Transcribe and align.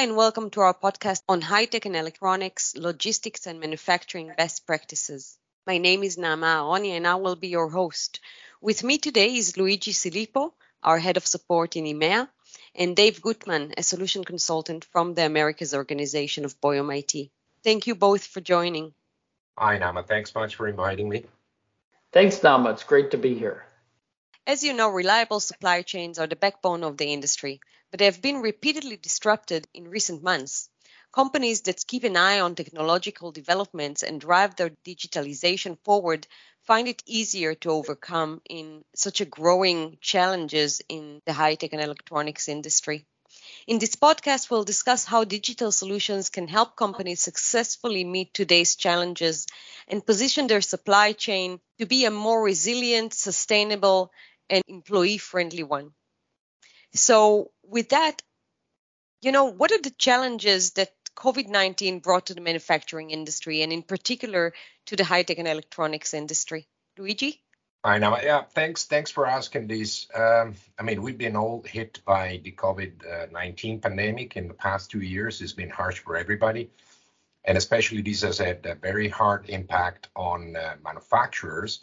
Hi, 0.00 0.04
and 0.04 0.16
welcome 0.16 0.48
to 0.52 0.62
our 0.62 0.72
podcast 0.72 1.20
on 1.28 1.42
high 1.42 1.66
tech 1.66 1.84
and 1.84 1.94
electronics, 1.94 2.74
logistics, 2.74 3.46
and 3.46 3.60
manufacturing 3.60 4.32
best 4.34 4.66
practices. 4.66 5.36
My 5.66 5.76
name 5.76 6.02
is 6.02 6.16
Naama 6.16 6.62
Aroni, 6.62 6.92
and 6.96 7.06
I 7.06 7.16
will 7.16 7.36
be 7.36 7.48
your 7.48 7.68
host. 7.68 8.18
With 8.62 8.82
me 8.82 8.96
today 8.96 9.36
is 9.36 9.58
Luigi 9.58 9.92
Silippo, 9.92 10.54
our 10.82 10.98
head 10.98 11.18
of 11.18 11.26
support 11.26 11.76
in 11.76 11.84
EMEA, 11.84 12.30
and 12.74 12.96
Dave 12.96 13.20
Gutman, 13.20 13.74
a 13.76 13.82
solution 13.82 14.24
consultant 14.24 14.86
from 14.86 15.12
the 15.12 15.26
Americas 15.26 15.74
organization 15.74 16.46
of 16.46 16.58
Boyum 16.62 16.88
IT. 16.96 17.30
Thank 17.62 17.86
you 17.86 17.94
both 17.94 18.24
for 18.24 18.40
joining. 18.40 18.94
Hi, 19.58 19.78
Naama. 19.78 20.06
Thanks 20.06 20.34
much 20.34 20.56
for 20.56 20.66
inviting 20.66 21.10
me. 21.10 21.26
Thanks, 22.10 22.38
Naama. 22.38 22.72
It's 22.72 22.84
great 22.84 23.10
to 23.10 23.18
be 23.18 23.34
here. 23.34 23.66
As 24.50 24.64
you 24.64 24.72
know, 24.72 24.88
reliable 24.88 25.38
supply 25.38 25.82
chains 25.82 26.18
are 26.18 26.26
the 26.26 26.34
backbone 26.34 26.82
of 26.82 26.96
the 26.96 27.12
industry, 27.12 27.60
but 27.92 28.00
they 28.00 28.06
have 28.06 28.20
been 28.20 28.38
repeatedly 28.38 28.96
disrupted 28.96 29.68
in 29.72 29.86
recent 29.86 30.24
months. 30.24 30.68
Companies 31.12 31.60
that 31.60 31.86
keep 31.86 32.02
an 32.02 32.16
eye 32.16 32.40
on 32.40 32.56
technological 32.56 33.30
developments 33.30 34.02
and 34.02 34.20
drive 34.20 34.56
their 34.56 34.70
digitalization 34.84 35.78
forward 35.84 36.26
find 36.64 36.88
it 36.88 37.00
easier 37.06 37.54
to 37.54 37.70
overcome 37.70 38.42
in 38.50 38.84
such 38.92 39.20
a 39.20 39.24
growing 39.24 39.98
challenges 40.00 40.82
in 40.88 41.22
the 41.26 41.32
high 41.32 41.54
tech 41.54 41.72
and 41.72 41.80
electronics 41.80 42.48
industry. 42.48 43.06
In 43.66 43.78
this 43.78 43.94
podcast, 43.94 44.50
we'll 44.50 44.64
discuss 44.64 45.04
how 45.04 45.22
digital 45.22 45.70
solutions 45.70 46.28
can 46.28 46.48
help 46.48 46.74
companies 46.74 47.22
successfully 47.22 48.02
meet 48.02 48.34
today's 48.34 48.74
challenges 48.74 49.46
and 49.86 50.04
position 50.04 50.48
their 50.48 50.60
supply 50.60 51.12
chain 51.12 51.60
to 51.78 51.86
be 51.86 52.04
a 52.04 52.10
more 52.10 52.42
resilient, 52.42 53.14
sustainable, 53.14 54.10
and 54.50 54.62
employee 54.66 55.18
friendly 55.18 55.62
one. 55.62 55.92
So, 56.92 57.52
with 57.62 57.90
that, 57.90 58.20
you 59.22 59.32
know, 59.32 59.44
what 59.44 59.70
are 59.72 59.80
the 59.80 59.90
challenges 59.90 60.72
that 60.72 60.90
COVID 61.16 61.48
19 61.48 62.00
brought 62.00 62.26
to 62.26 62.34
the 62.34 62.40
manufacturing 62.40 63.10
industry 63.10 63.62
and, 63.62 63.72
in 63.72 63.82
particular, 63.82 64.52
to 64.86 64.96
the 64.96 65.04
high 65.04 65.22
tech 65.22 65.38
and 65.38 65.48
electronics 65.48 66.14
industry? 66.14 66.66
Luigi? 66.98 67.42
I 67.82 67.98
know. 67.98 68.18
Yeah, 68.20 68.42
thanks. 68.42 68.84
Thanks 68.84 69.10
for 69.10 69.26
asking 69.26 69.68
this. 69.68 70.06
Um, 70.14 70.54
I 70.78 70.82
mean, 70.82 71.00
we've 71.00 71.16
been 71.16 71.36
all 71.36 71.62
hit 71.62 72.00
by 72.04 72.40
the 72.44 72.52
COVID 72.52 73.32
19 73.32 73.80
pandemic 73.80 74.36
in 74.36 74.48
the 74.48 74.54
past 74.54 74.90
two 74.90 75.00
years. 75.00 75.40
It's 75.40 75.52
been 75.52 75.70
harsh 75.70 76.00
for 76.00 76.16
everybody. 76.16 76.70
And 77.44 77.56
especially 77.56 78.02
this 78.02 78.20
has 78.20 78.36
had 78.36 78.66
a 78.66 78.74
very 78.74 79.08
hard 79.08 79.48
impact 79.48 80.08
on 80.14 80.56
uh, 80.56 80.74
manufacturers 80.84 81.82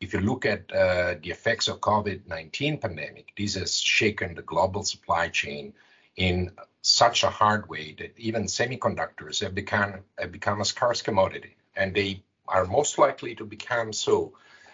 if 0.00 0.14
you 0.14 0.20
look 0.20 0.46
at 0.46 0.72
uh, 0.72 1.14
the 1.22 1.30
effects 1.30 1.68
of 1.68 1.80
COVID-19 1.80 2.80
pandemic, 2.80 3.32
this 3.36 3.54
has 3.54 3.78
shaken 3.78 4.34
the 4.34 4.42
global 4.42 4.82
supply 4.82 5.28
chain 5.28 5.74
in 6.16 6.50
such 6.82 7.22
a 7.22 7.30
hard 7.30 7.68
way 7.68 7.94
that 7.98 8.18
even 8.18 8.44
semiconductors 8.44 9.42
have 9.42 9.54
become 9.54 10.00
have 10.18 10.32
become 10.32 10.60
a 10.60 10.64
scarce 10.64 11.02
commodity, 11.02 11.56
and 11.76 11.94
they 11.94 12.22
are 12.48 12.64
most 12.64 12.98
likely 12.98 13.34
to 13.34 13.44
become 13.44 13.92
so 13.92 14.32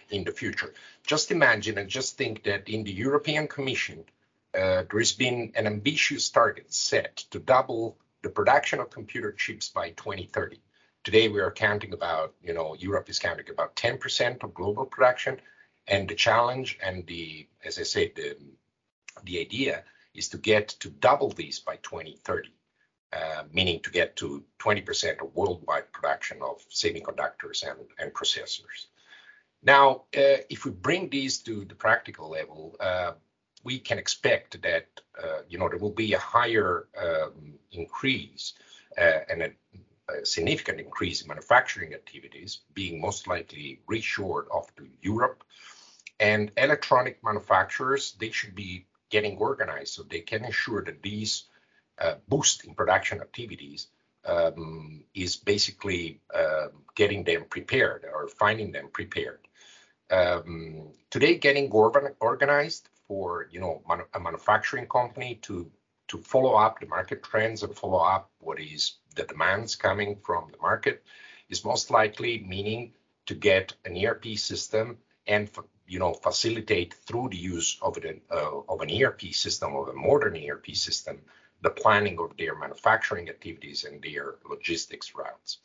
in 0.09 0.23
the 0.23 0.31
future. 0.31 0.73
Just 1.05 1.31
imagine 1.31 1.77
and 1.77 1.89
just 1.89 2.17
think 2.17 2.43
that 2.43 2.69
in 2.69 2.83
the 2.85 2.91
European 2.91 3.47
Commission, 3.47 4.05
uh, 4.55 4.83
there 4.89 4.99
has 4.99 5.11
been 5.11 5.51
an 5.55 5.67
ambitious 5.67 6.29
target 6.29 6.73
set 6.73 7.17
to 7.31 7.39
double 7.39 7.97
the 8.21 8.29
production 8.29 8.79
of 8.79 8.89
computer 8.89 9.31
chips 9.33 9.69
by 9.69 9.89
2030. 9.89 10.59
Today 11.07 11.29
we 11.29 11.39
are 11.39 11.51
counting 11.51 11.93
about, 11.93 12.33
you 12.43 12.53
know, 12.53 12.75
Europe 12.77 13.09
is 13.09 13.17
counting 13.17 13.49
about 13.49 13.77
10% 13.77 14.43
of 14.43 14.53
global 14.53 14.85
production. 14.85 15.39
And 15.87 16.05
the 16.05 16.15
challenge 16.15 16.77
and 16.83 17.07
the, 17.07 17.47
as 17.63 17.79
I 17.79 17.83
said, 17.83 18.11
the, 18.17 18.35
the 19.23 19.39
idea 19.39 19.85
is 20.13 20.27
to 20.27 20.37
get 20.37 20.67
to 20.81 20.89
double 20.89 21.29
these 21.29 21.59
by 21.59 21.77
2030, 21.77 22.49
uh, 23.13 23.43
meaning 23.53 23.79
to 23.83 23.89
get 23.89 24.17
to 24.17 24.43
20% 24.59 25.21
of 25.21 25.33
worldwide 25.33 25.93
production 25.93 26.41
of 26.41 26.61
semiconductors 26.69 27.63
and, 27.63 27.79
and 27.99 28.13
processors. 28.13 28.87
Now, 29.63 30.01
uh, 30.13 30.43
if 30.49 30.65
we 30.65 30.71
bring 30.71 31.09
these 31.09 31.37
to 31.43 31.63
the 31.63 31.75
practical 31.75 32.31
level, 32.31 32.75
uh, 32.81 33.13
we 33.63 33.79
can 33.79 33.97
expect 33.97 34.61
that 34.61 34.87
uh, 35.23 35.43
you 35.47 35.57
know 35.57 35.69
there 35.69 35.79
will 35.79 35.89
be 36.05 36.13
a 36.13 36.19
higher 36.19 36.87
um, 37.01 37.53
increase 37.71 38.55
uh, 38.97 39.19
and 39.29 39.41
a 39.41 39.51
a 40.09 40.25
significant 40.25 40.79
increase 40.79 41.21
in 41.21 41.27
manufacturing 41.27 41.93
activities, 41.93 42.59
being 42.73 43.01
most 43.01 43.27
likely 43.27 43.81
reshored 43.89 44.49
off 44.49 44.73
to 44.75 44.87
Europe. 45.01 45.43
And 46.19 46.51
electronic 46.57 47.23
manufacturers, 47.23 48.15
they 48.19 48.31
should 48.31 48.55
be 48.55 48.85
getting 49.09 49.37
organized 49.37 49.93
so 49.93 50.03
they 50.03 50.21
can 50.21 50.45
ensure 50.45 50.83
that 50.83 51.01
these 51.01 51.45
uh, 51.99 52.15
boost 52.27 52.65
in 52.65 52.73
production 52.73 53.21
activities 53.21 53.87
um, 54.25 55.03
is 55.13 55.35
basically 55.35 56.19
uh, 56.33 56.67
getting 56.95 57.23
them 57.23 57.45
prepared 57.49 58.05
or 58.11 58.27
finding 58.27 58.71
them 58.71 58.89
prepared. 58.91 59.39
Um, 60.11 60.89
today, 61.09 61.35
getting 61.35 61.71
organized 61.71 62.89
for 63.07 63.47
you 63.51 63.59
know 63.59 63.81
man- 63.87 64.05
a 64.13 64.19
manufacturing 64.19 64.87
company 64.87 65.35
to 65.43 65.69
to 66.07 66.17
follow 66.17 66.53
up 66.53 66.79
the 66.79 66.87
market 66.87 67.23
trends 67.23 67.63
and 67.63 67.75
follow 67.75 67.99
up 67.99 68.31
what 68.39 68.59
is 68.59 68.97
the 69.15 69.23
demands 69.23 69.75
coming 69.75 70.17
from 70.23 70.49
the 70.51 70.57
market 70.59 71.03
is 71.49 71.65
most 71.65 71.91
likely 71.91 72.39
meaning 72.39 72.93
to 73.25 73.33
get 73.33 73.73
an 73.85 73.97
ERP 73.97 74.37
system 74.37 74.97
and 75.25 75.49
you 75.87 75.99
know 75.99 76.13
facilitate 76.13 76.93
through 76.93 77.29
the 77.29 77.37
use 77.37 77.77
of 77.81 77.97
an 77.97 78.21
uh, 78.31 78.59
of 78.69 78.81
an 78.81 78.91
ERP 78.91 79.33
system 79.33 79.75
of 79.75 79.87
a 79.87 79.93
modern 79.93 80.35
ERP 80.37 80.67
system 80.73 81.21
the 81.61 81.69
planning 81.69 82.19
of 82.19 82.35
their 82.37 82.55
manufacturing 82.55 83.29
activities 83.29 83.83
and 83.83 84.01
their 84.01 84.35
logistics 84.49 85.15
routes. 85.15 85.59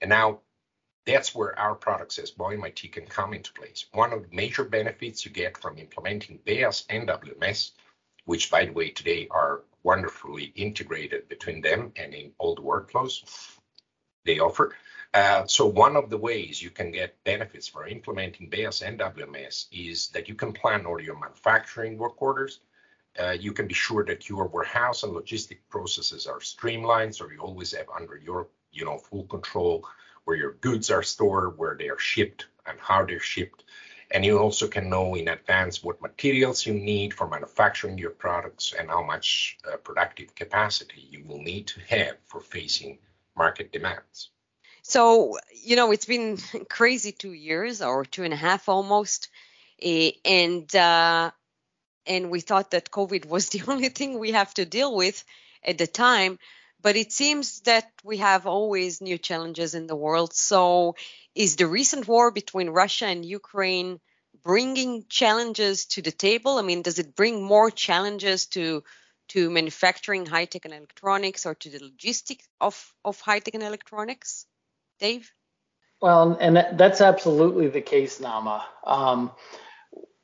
And 0.00 0.08
now 0.08 0.40
that's 1.04 1.34
where 1.34 1.58
our 1.58 1.74
products 1.74 2.18
as 2.18 2.30
Boyum 2.30 2.64
IT 2.66 2.92
can 2.92 3.06
come 3.06 3.34
into 3.34 3.52
place. 3.52 3.86
One 3.92 4.12
of 4.12 4.22
the 4.22 4.36
major 4.36 4.64
benefits 4.64 5.24
you 5.24 5.32
get 5.32 5.58
from 5.58 5.78
implementing 5.78 6.38
BEAS 6.44 6.84
and 6.88 7.08
WMS, 7.08 7.72
which 8.24 8.50
by 8.50 8.66
the 8.66 8.72
way 8.72 8.90
today 8.90 9.26
are 9.30 9.62
wonderfully 9.84 10.52
integrated 10.56 11.28
between 11.28 11.60
them 11.60 11.92
and 11.96 12.14
in 12.14 12.32
all 12.38 12.54
the 12.54 12.62
workflows 12.62 13.58
they 14.24 14.38
offer. 14.38 14.74
Uh, 15.14 15.46
so 15.46 15.66
one 15.66 15.96
of 15.96 16.08
the 16.08 16.16
ways 16.16 16.62
you 16.62 16.70
can 16.70 16.90
get 16.90 17.22
benefits 17.24 17.68
for 17.68 17.86
implementing 17.86 18.48
BEAS 18.48 18.80
and 18.82 18.98
WMS 18.98 19.66
is 19.70 20.08
that 20.08 20.28
you 20.28 20.34
can 20.34 20.52
plan 20.52 20.86
all 20.86 21.00
your 21.00 21.18
manufacturing 21.18 21.98
work 21.98 22.20
orders. 22.22 22.60
Uh, 23.20 23.32
you 23.32 23.52
can 23.52 23.66
be 23.66 23.74
sure 23.74 24.04
that 24.04 24.28
your 24.28 24.46
warehouse 24.46 25.02
and 25.02 25.12
logistic 25.12 25.58
processes 25.68 26.26
are 26.26 26.40
streamlined, 26.40 27.14
so 27.14 27.28
you 27.28 27.40
always 27.40 27.74
have 27.74 27.86
under 27.94 28.16
your, 28.16 28.48
you 28.70 28.86
know, 28.86 28.96
full 28.96 29.24
control 29.24 29.86
where 30.24 30.36
your 30.36 30.52
goods 30.54 30.90
are 30.90 31.02
stored, 31.02 31.58
where 31.58 31.76
they 31.78 31.90
are 31.90 31.98
shipped, 31.98 32.46
and 32.66 32.78
how 32.80 33.04
they're 33.04 33.20
shipped. 33.20 33.64
And 34.12 34.26
you 34.26 34.38
also 34.38 34.68
can 34.68 34.90
know 34.90 35.14
in 35.14 35.28
advance 35.28 35.82
what 35.82 36.02
materials 36.02 36.66
you 36.66 36.74
need 36.74 37.14
for 37.14 37.26
manufacturing 37.26 37.96
your 37.96 38.10
products 38.10 38.74
and 38.78 38.90
how 38.90 39.02
much 39.02 39.56
uh, 39.66 39.78
productive 39.78 40.34
capacity 40.34 41.08
you 41.10 41.24
will 41.24 41.40
need 41.40 41.66
to 41.68 41.80
have 41.88 42.16
for 42.26 42.40
facing 42.40 42.98
market 43.34 43.72
demands. 43.72 44.28
So, 44.82 45.38
you 45.64 45.76
know, 45.76 45.92
it's 45.92 46.04
been 46.04 46.36
crazy 46.68 47.12
two 47.12 47.32
years 47.32 47.80
or 47.80 48.04
two 48.04 48.24
and 48.24 48.34
a 48.34 48.36
half 48.36 48.68
almost. 48.68 49.30
Eh, 49.80 50.12
and, 50.26 50.74
uh, 50.76 51.30
and 52.06 52.30
we 52.30 52.40
thought 52.40 52.72
that 52.72 52.90
COVID 52.90 53.24
was 53.24 53.48
the 53.50 53.62
only 53.66 53.88
thing 53.88 54.18
we 54.18 54.32
have 54.32 54.52
to 54.54 54.66
deal 54.66 54.94
with 54.94 55.24
at 55.64 55.78
the 55.78 55.86
time. 55.86 56.38
But 56.82 56.96
it 56.96 57.12
seems 57.12 57.60
that 57.60 57.90
we 58.02 58.18
have 58.18 58.46
always 58.46 59.00
new 59.00 59.16
challenges 59.16 59.74
in 59.74 59.86
the 59.86 59.96
world. 59.96 60.34
So, 60.34 60.96
is 61.34 61.56
the 61.56 61.66
recent 61.66 62.08
war 62.08 62.30
between 62.30 62.70
Russia 62.70 63.06
and 63.06 63.24
Ukraine 63.24 64.00
bringing 64.42 65.04
challenges 65.08 65.86
to 65.86 66.02
the 66.02 66.10
table? 66.10 66.58
I 66.58 66.62
mean, 66.62 66.82
does 66.82 66.98
it 66.98 67.14
bring 67.14 67.42
more 67.42 67.70
challenges 67.70 68.46
to 68.46 68.82
to 69.28 69.50
manufacturing 69.50 70.26
high 70.26 70.44
tech 70.44 70.64
and 70.64 70.74
electronics 70.74 71.46
or 71.46 71.54
to 71.54 71.70
the 71.70 71.82
logistics 71.82 72.46
of, 72.60 72.92
of 73.04 73.20
high 73.20 73.38
tech 73.38 73.54
and 73.54 73.62
electronics? 73.62 74.46
Dave? 74.98 75.32
Well, 76.00 76.36
and 76.40 76.56
that's 76.76 77.00
absolutely 77.00 77.68
the 77.68 77.80
case, 77.80 78.20
Naama. 78.20 78.62
Um, 78.84 79.30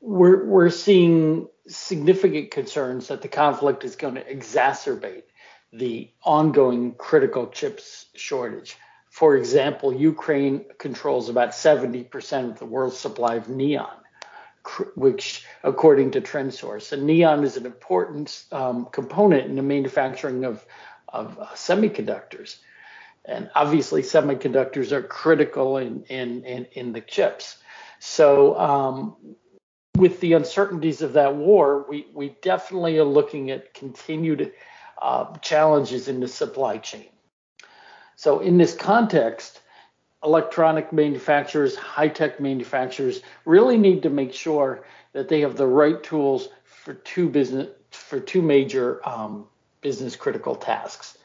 we're, 0.00 0.44
we're 0.44 0.70
seeing 0.70 1.48
significant 1.68 2.50
concerns 2.50 3.08
that 3.08 3.22
the 3.22 3.28
conflict 3.28 3.84
is 3.84 3.96
going 3.96 4.16
to 4.16 4.24
exacerbate 4.24 5.22
the 5.72 6.10
ongoing 6.22 6.94
critical 6.94 7.48
chips 7.48 8.06
shortage. 8.14 8.76
For 9.10 9.36
example, 9.36 9.92
Ukraine 9.92 10.64
controls 10.78 11.28
about 11.28 11.50
70% 11.50 12.50
of 12.50 12.58
the 12.58 12.66
world's 12.66 12.98
supply 12.98 13.34
of 13.34 13.48
neon, 13.48 13.96
which, 14.94 15.44
according 15.62 16.12
to 16.12 16.20
TrendForce, 16.20 16.92
and 16.92 17.04
neon 17.04 17.44
is 17.44 17.56
an 17.56 17.66
important 17.66 18.44
um, 18.52 18.86
component 18.86 19.46
in 19.46 19.56
the 19.56 19.62
manufacturing 19.62 20.44
of, 20.44 20.64
of 21.08 21.38
uh, 21.38 21.46
semiconductors. 21.54 22.56
And 23.24 23.50
obviously, 23.54 24.02
semiconductors 24.02 24.92
are 24.92 25.02
critical 25.02 25.78
in, 25.78 26.04
in, 26.04 26.44
in, 26.44 26.64
in 26.72 26.92
the 26.92 27.00
chips. 27.00 27.58
So, 27.98 28.58
um, 28.58 29.16
with 29.96 30.20
the 30.20 30.34
uncertainties 30.34 31.02
of 31.02 31.14
that 31.14 31.34
war, 31.34 31.84
we, 31.88 32.06
we 32.14 32.36
definitely 32.40 32.98
are 32.98 33.04
looking 33.04 33.50
at 33.50 33.74
continued 33.74 34.52
uh, 35.00 35.36
challenges 35.38 36.08
in 36.08 36.20
the 36.20 36.28
supply 36.28 36.78
chain. 36.78 37.08
So, 38.16 38.40
in 38.40 38.58
this 38.58 38.74
context, 38.74 39.60
electronic 40.24 40.92
manufacturers, 40.92 41.76
high 41.76 42.08
tech 42.08 42.40
manufacturers 42.40 43.20
really 43.44 43.78
need 43.78 44.02
to 44.02 44.10
make 44.10 44.32
sure 44.32 44.84
that 45.12 45.28
they 45.28 45.40
have 45.40 45.56
the 45.56 45.66
right 45.66 46.02
tools 46.02 46.48
for 46.64 46.94
two 46.94 47.28
business 47.28 47.68
for 47.90 48.20
two 48.20 48.42
major 48.42 49.06
um, 49.08 49.46
business 49.80 50.16
critical 50.16 50.54
tasks. 50.54 51.16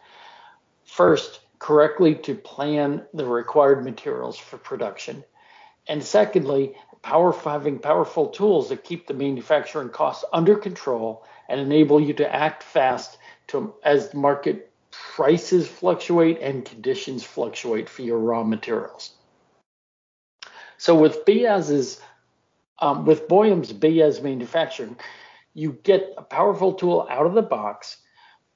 First, 0.85 1.41
correctly 1.59 2.15
to 2.15 2.35
plan 2.35 3.03
the 3.13 3.25
required 3.25 3.83
materials 3.83 4.37
for 4.37 4.57
production, 4.57 5.23
and 5.87 6.03
secondly, 6.03 6.75
power, 7.01 7.33
having 7.33 7.79
powerful 7.79 8.27
tools 8.27 8.69
that 8.69 8.83
keep 8.83 9.07
the 9.07 9.13
manufacturing 9.13 9.89
costs 9.89 10.23
under 10.31 10.55
control 10.55 11.25
and 11.49 11.59
enable 11.59 11.99
you 11.99 12.13
to 12.13 12.35
act 12.35 12.63
fast 12.63 13.17
to 13.47 13.73
as 13.83 14.13
market 14.13 14.71
prices 14.91 15.67
fluctuate 15.67 16.39
and 16.41 16.65
conditions 16.65 17.23
fluctuate 17.23 17.89
for 17.89 18.03
your 18.03 18.19
raw 18.19 18.43
materials. 18.43 19.11
So 20.77 20.95
with 20.95 21.25
Beas's 21.25 21.99
um, 22.79 23.05
with 23.05 23.27
Boyum's 23.27 23.71
BIAS 23.71 24.21
manufacturing, 24.21 24.97
you 25.53 25.79
get 25.83 26.13
a 26.17 26.23
powerful 26.23 26.73
tool 26.73 27.07
out 27.09 27.25
of 27.25 27.33
the 27.33 27.41
box 27.41 27.97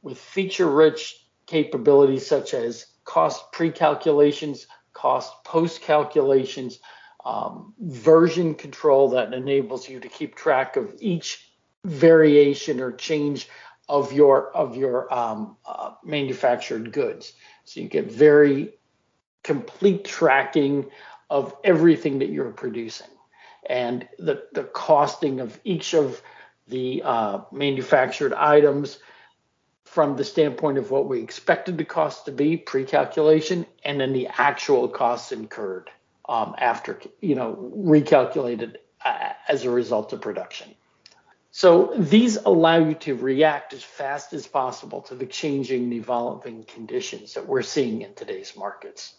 with 0.01 0.18
feature-rich 0.18 1.25
capabilities 1.45 2.25
such 2.25 2.54
as 2.54 2.88
cost 3.06 3.51
pre-calculations, 3.51 4.68
cost 4.94 5.31
post-calculations, 5.45 6.80
um, 7.25 7.74
version 7.80 8.56
control 8.56 9.10
that 9.10 9.34
enables 9.34 9.88
you 9.88 10.00
to 10.00 10.07
keep 10.07 10.36
track 10.36 10.75
of 10.75 10.95
each 11.00 11.51
variation 11.86 12.81
or 12.81 12.92
change 12.92 13.48
of 13.89 14.12
your 14.12 14.56
of 14.56 14.75
your 14.75 15.13
um, 15.13 15.57
uh, 15.66 15.92
manufactured 16.04 16.92
goods. 16.92 17.34
So 17.66 17.80
you 17.80 17.88
get 17.88 18.12
very 18.12 18.74
complete 19.44 20.04
tracking 20.04 20.89
of 21.30 21.56
everything 21.63 22.19
that 22.19 22.30
you're 22.30 22.51
producing 22.51 23.07
and 23.69 24.07
the 24.18 24.44
the 24.54 24.63
costing 24.63 25.39
of 25.39 25.60
each 25.63 25.94
of 25.94 26.22
the 26.68 27.01
uh, 27.04 27.42
manufactured 27.51 28.34
items 28.34 29.00
from 29.86 30.18
the 30.18 30.24
standpoint 30.24 30.78
of 30.78 30.92
what 30.92 31.07
we 31.07 31.22
expected 31.22 31.78
the 31.78 31.86
cost 31.86 32.25
to 32.25 32.31
be 32.31 32.57
pre-calculation 32.57 33.66
and 33.86 34.01
then 34.01 34.12
the 34.12 34.28
actual 34.38 34.88
costs 34.88 35.31
incurred 35.31 35.89
um, 36.28 36.56
after 36.57 37.00
you 37.22 37.36
know 37.36 37.72
recalculated 37.75 38.75
uh, 39.06 39.30
as 39.48 39.63
a 39.63 39.69
result 39.69 40.12
of 40.13 40.22
production. 40.22 40.75
So 41.52 41.94
these 41.98 42.36
allow 42.36 42.78
you 42.78 42.94
to 42.96 43.16
react 43.16 43.74
as 43.74 43.84
fast 43.84 44.34
as 44.34 44.46
possible 44.46 45.02
to 45.04 45.16
the 45.16 45.26
changing, 45.26 45.84
and 45.84 45.94
evolving 45.94 46.64
conditions 46.66 47.34
that 47.34 47.48
we're 47.48 47.64
seeing 47.64 48.02
in 48.02 48.14
today's 48.14 48.56
markets. 48.56 49.14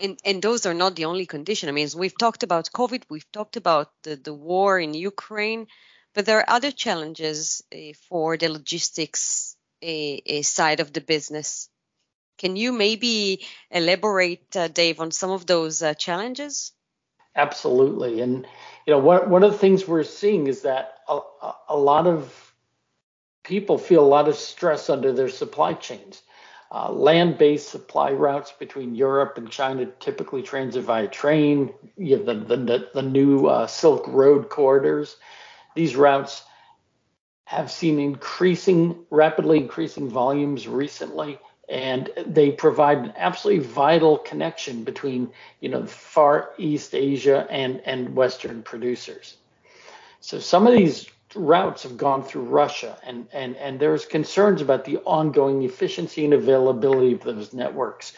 And, 0.00 0.18
and 0.24 0.42
those 0.42 0.66
are 0.66 0.74
not 0.74 0.96
the 0.96 1.04
only 1.04 1.26
condition. 1.26 1.68
I 1.68 1.72
mean, 1.72 1.88
we've 1.96 2.18
talked 2.18 2.42
about 2.42 2.70
COVID, 2.72 3.04
we've 3.08 3.30
talked 3.30 3.56
about 3.56 3.92
the, 4.02 4.16
the 4.16 4.34
war 4.34 4.80
in 4.80 4.94
Ukraine, 4.94 5.68
but 6.12 6.26
there 6.26 6.38
are 6.38 6.50
other 6.50 6.72
challenges 6.72 7.62
uh, 7.72 7.92
for 8.08 8.36
the 8.36 8.48
logistics 8.48 9.56
uh, 9.86 10.42
side 10.42 10.80
of 10.80 10.92
the 10.92 11.00
business. 11.00 11.68
Can 12.38 12.56
you 12.56 12.72
maybe 12.72 13.46
elaborate, 13.70 14.56
uh, 14.56 14.68
Dave, 14.68 15.00
on 15.00 15.10
some 15.12 15.30
of 15.30 15.46
those 15.46 15.82
uh, 15.82 15.94
challenges? 15.94 16.72
Absolutely. 17.36 18.20
And 18.20 18.46
you 18.86 18.92
know, 18.92 18.98
one 18.98 19.30
one 19.30 19.44
of 19.44 19.52
the 19.52 19.58
things 19.58 19.86
we're 19.86 20.04
seeing 20.04 20.46
is 20.48 20.62
that 20.62 20.98
a, 21.08 21.20
a 21.68 21.76
lot 21.76 22.06
of 22.06 22.54
people 23.44 23.78
feel 23.78 24.04
a 24.04 24.06
lot 24.16 24.28
of 24.28 24.36
stress 24.36 24.90
under 24.90 25.12
their 25.12 25.28
supply 25.28 25.74
chains. 25.74 26.22
Uh, 26.72 26.90
land-based 26.92 27.68
supply 27.68 28.12
routes 28.12 28.52
between 28.52 28.94
Europe 28.94 29.38
and 29.38 29.50
China 29.50 29.86
typically 30.00 30.42
transit 30.42 30.84
via 30.84 31.08
train. 31.08 31.72
You 31.96 32.18
the 32.24 32.34
the, 32.34 32.90
the 32.94 33.02
new 33.02 33.46
uh, 33.46 33.66
Silk 33.66 34.06
Road 34.08 34.50
corridors. 34.50 35.16
These 35.74 35.96
routes 35.96 36.44
have 37.44 37.70
seen 37.70 37.98
increasing, 37.98 39.04
rapidly 39.10 39.58
increasing 39.58 40.08
volumes 40.08 40.68
recently, 40.68 41.38
and 41.68 42.10
they 42.26 42.50
provide 42.50 42.98
an 42.98 43.12
absolutely 43.16 43.64
vital 43.64 44.18
connection 44.18 44.84
between 44.84 45.30
you 45.60 45.68
know 45.68 45.84
far 45.86 46.50
east 46.58 46.94
asia 46.94 47.46
and 47.50 47.80
and 47.84 48.14
western 48.14 48.62
producers. 48.62 49.36
So 50.20 50.38
some 50.38 50.66
of 50.66 50.72
these 50.74 51.08
routes 51.34 51.82
have 51.82 51.96
gone 51.96 52.22
through 52.22 52.42
russia 52.42 52.96
and 53.04 53.26
and 53.32 53.56
and 53.56 53.78
there's 53.78 54.06
concerns 54.06 54.62
about 54.62 54.84
the 54.84 54.96
ongoing 54.98 55.64
efficiency 55.64 56.24
and 56.24 56.32
availability 56.32 57.12
of 57.12 57.22
those 57.22 57.52
networks 57.52 58.14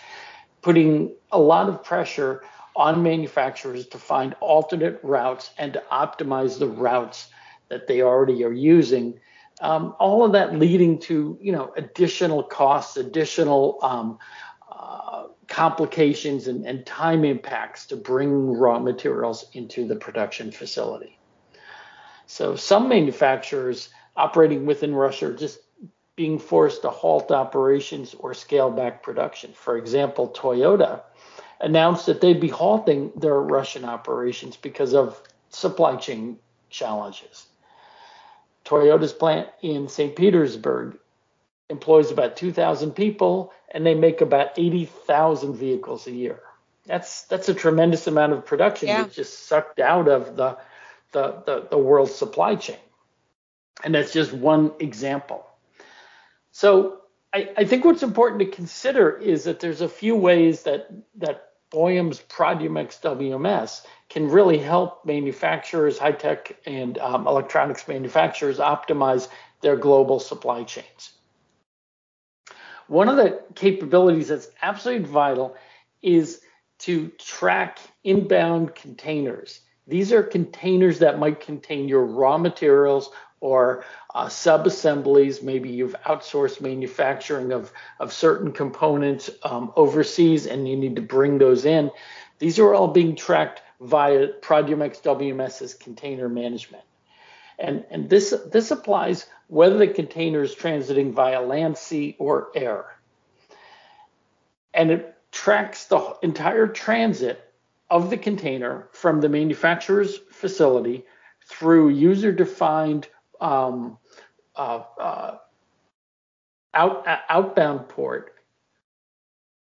putting 0.62 1.12
a 1.32 1.38
lot 1.38 1.68
of 1.68 1.82
pressure 1.82 2.42
on 2.76 3.02
manufacturers 3.02 3.86
to 3.88 3.98
find 3.98 4.34
alternate 4.40 5.00
routes 5.02 5.50
and 5.58 5.72
to 5.72 5.82
optimize 5.90 6.58
the 6.58 6.68
routes 6.68 7.28
that 7.68 7.86
they 7.86 8.02
already 8.02 8.44
are 8.44 8.52
using 8.52 9.18
um, 9.60 9.94
all 9.98 10.24
of 10.24 10.32
that 10.32 10.56
leading 10.56 10.98
to 11.00 11.38
you 11.40 11.52
know 11.52 11.72
additional 11.76 12.42
costs, 12.42 12.96
additional 12.96 13.78
um, 13.82 14.18
uh, 14.70 15.24
complications, 15.48 16.46
and, 16.46 16.64
and 16.64 16.86
time 16.86 17.24
impacts 17.24 17.86
to 17.86 17.96
bring 17.96 18.52
raw 18.52 18.78
materials 18.78 19.46
into 19.52 19.86
the 19.86 19.96
production 19.96 20.50
facility. 20.50 21.18
So 22.26 22.56
some 22.56 22.88
manufacturers 22.88 23.88
operating 24.16 24.66
within 24.66 24.94
Russia 24.94 25.28
are 25.28 25.34
just 25.34 25.60
being 26.14 26.38
forced 26.38 26.82
to 26.82 26.90
halt 26.90 27.30
operations 27.30 28.14
or 28.14 28.34
scale 28.34 28.70
back 28.70 29.02
production. 29.02 29.52
For 29.52 29.78
example, 29.78 30.28
Toyota 30.28 31.02
announced 31.60 32.06
that 32.06 32.20
they'd 32.20 32.40
be 32.40 32.48
halting 32.48 33.12
their 33.16 33.40
Russian 33.40 33.84
operations 33.84 34.56
because 34.56 34.94
of 34.94 35.20
supply 35.48 35.96
chain 35.96 36.38
challenges. 36.70 37.47
Toyota's 38.68 39.14
plant 39.14 39.48
in 39.62 39.88
St. 39.88 40.14
Petersburg 40.14 40.98
employs 41.70 42.10
about 42.10 42.36
2,000 42.36 42.92
people, 42.92 43.52
and 43.70 43.84
they 43.84 43.94
make 43.94 44.20
about 44.20 44.50
80,000 44.58 45.54
vehicles 45.54 46.06
a 46.06 46.12
year. 46.12 46.40
That's 46.84 47.22
that's 47.24 47.48
a 47.48 47.54
tremendous 47.54 48.06
amount 48.06 48.32
of 48.32 48.46
production 48.46 48.88
yeah. 48.88 49.02
that's 49.02 49.14
just 49.14 49.46
sucked 49.46 49.78
out 49.78 50.08
of 50.08 50.36
the, 50.36 50.56
the 51.12 51.42
the 51.44 51.66
the 51.70 51.76
world 51.76 52.10
supply 52.10 52.56
chain, 52.56 52.78
and 53.84 53.94
that's 53.94 54.10
just 54.10 54.32
one 54.32 54.72
example. 54.78 55.46
So 56.50 57.02
I, 57.30 57.50
I 57.58 57.64
think 57.64 57.84
what's 57.84 58.02
important 58.02 58.40
to 58.40 58.46
consider 58.46 59.10
is 59.10 59.44
that 59.44 59.60
there's 59.60 59.82
a 59.82 59.88
few 59.88 60.16
ways 60.16 60.62
that 60.62 60.88
that 61.16 61.47
Boyum's 61.70 62.20
Produmex 62.20 63.00
WMS 63.00 63.82
can 64.08 64.28
really 64.28 64.58
help 64.58 65.04
manufacturers, 65.04 65.98
high 65.98 66.12
tech 66.12 66.56
and 66.66 66.98
um, 66.98 67.26
electronics 67.26 67.86
manufacturers 67.86 68.58
optimize 68.58 69.28
their 69.60 69.76
global 69.76 70.18
supply 70.18 70.64
chains. 70.64 71.12
One 72.86 73.08
of 73.08 73.16
the 73.16 73.42
capabilities 73.54 74.28
that's 74.28 74.48
absolutely 74.62 75.04
vital 75.04 75.56
is 76.00 76.40
to 76.80 77.08
track 77.18 77.80
inbound 78.04 78.74
containers. 78.74 79.60
These 79.86 80.12
are 80.12 80.22
containers 80.22 80.98
that 81.00 81.18
might 81.18 81.40
contain 81.40 81.88
your 81.88 82.04
raw 82.04 82.38
materials 82.38 83.10
or 83.40 83.84
uh, 84.14 84.28
sub-assemblies. 84.28 85.42
Maybe 85.42 85.70
you've 85.70 85.94
outsourced 86.06 86.60
manufacturing 86.60 87.52
of, 87.52 87.72
of 88.00 88.12
certain 88.12 88.52
components 88.52 89.30
um, 89.42 89.72
overseas 89.76 90.46
and 90.46 90.68
you 90.68 90.76
need 90.76 90.96
to 90.96 91.02
bring 91.02 91.38
those 91.38 91.64
in. 91.64 91.90
These 92.38 92.58
are 92.58 92.74
all 92.74 92.88
being 92.88 93.16
tracked 93.16 93.62
via 93.80 94.28
Produmex 94.40 95.02
WMS's 95.02 95.74
container 95.74 96.28
management. 96.28 96.84
And, 97.58 97.84
and 97.90 98.08
this, 98.08 98.34
this 98.52 98.70
applies 98.70 99.26
whether 99.48 99.76
the 99.76 99.88
container 99.88 100.42
is 100.42 100.54
transiting 100.54 101.12
via 101.12 101.42
land, 101.42 101.76
sea, 101.76 102.16
or 102.18 102.50
air. 102.54 102.96
And 104.72 104.90
it 104.90 105.14
tracks 105.32 105.86
the 105.86 106.16
entire 106.22 106.68
transit 106.68 107.52
of 107.90 108.10
the 108.10 108.16
container 108.16 108.88
from 108.92 109.20
the 109.20 109.28
manufacturer's 109.28 110.18
facility 110.30 111.04
through 111.46 111.88
user 111.88 112.30
defined 112.30 113.08
um, 113.40 113.98
uh, 114.56 114.82
uh, 114.98 115.38
out, 116.74 117.04
outbound 117.28 117.88
port 117.88 118.34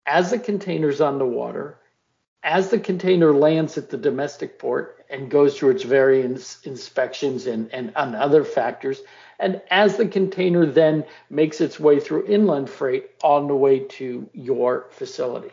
as 0.06 0.30
the 0.30 0.38
container's 0.38 1.00
on 1.00 1.18
the 1.18 1.26
water 1.26 1.78
as 2.46 2.70
the 2.70 2.78
container 2.78 3.34
lands 3.34 3.76
at 3.76 3.90
the 3.90 3.96
domestic 3.96 4.56
port 4.56 5.04
and 5.10 5.30
goes 5.30 5.58
through 5.58 5.70
its 5.70 5.82
various 5.82 6.62
inspections 6.62 7.46
and, 7.46 7.68
and, 7.72 7.92
and 7.96 8.14
other 8.14 8.44
factors, 8.44 9.02
and 9.40 9.60
as 9.70 9.96
the 9.96 10.06
container 10.06 10.64
then 10.64 11.04
makes 11.28 11.60
its 11.60 11.78
way 11.80 11.98
through 11.98 12.24
inland 12.26 12.70
freight 12.70 13.10
on 13.22 13.48
the 13.48 13.54
way 13.54 13.80
to 13.80 14.28
your 14.32 14.86
facility. 14.90 15.52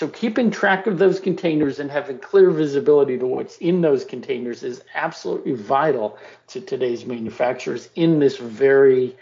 So 0.00 0.08
keeping 0.08 0.50
track 0.50 0.86
of 0.86 0.98
those 0.98 1.20
containers 1.20 1.78
and 1.78 1.90
having 1.90 2.20
clear 2.20 2.50
visibility 2.50 3.18
to 3.18 3.26
what's 3.26 3.58
in 3.58 3.82
those 3.82 4.02
containers 4.02 4.62
is 4.62 4.82
absolutely 4.94 5.52
vital 5.52 6.16
to 6.46 6.62
today's 6.62 7.04
manufacturers 7.04 7.90
in 7.96 8.18
this 8.18 8.38
very 8.38 9.14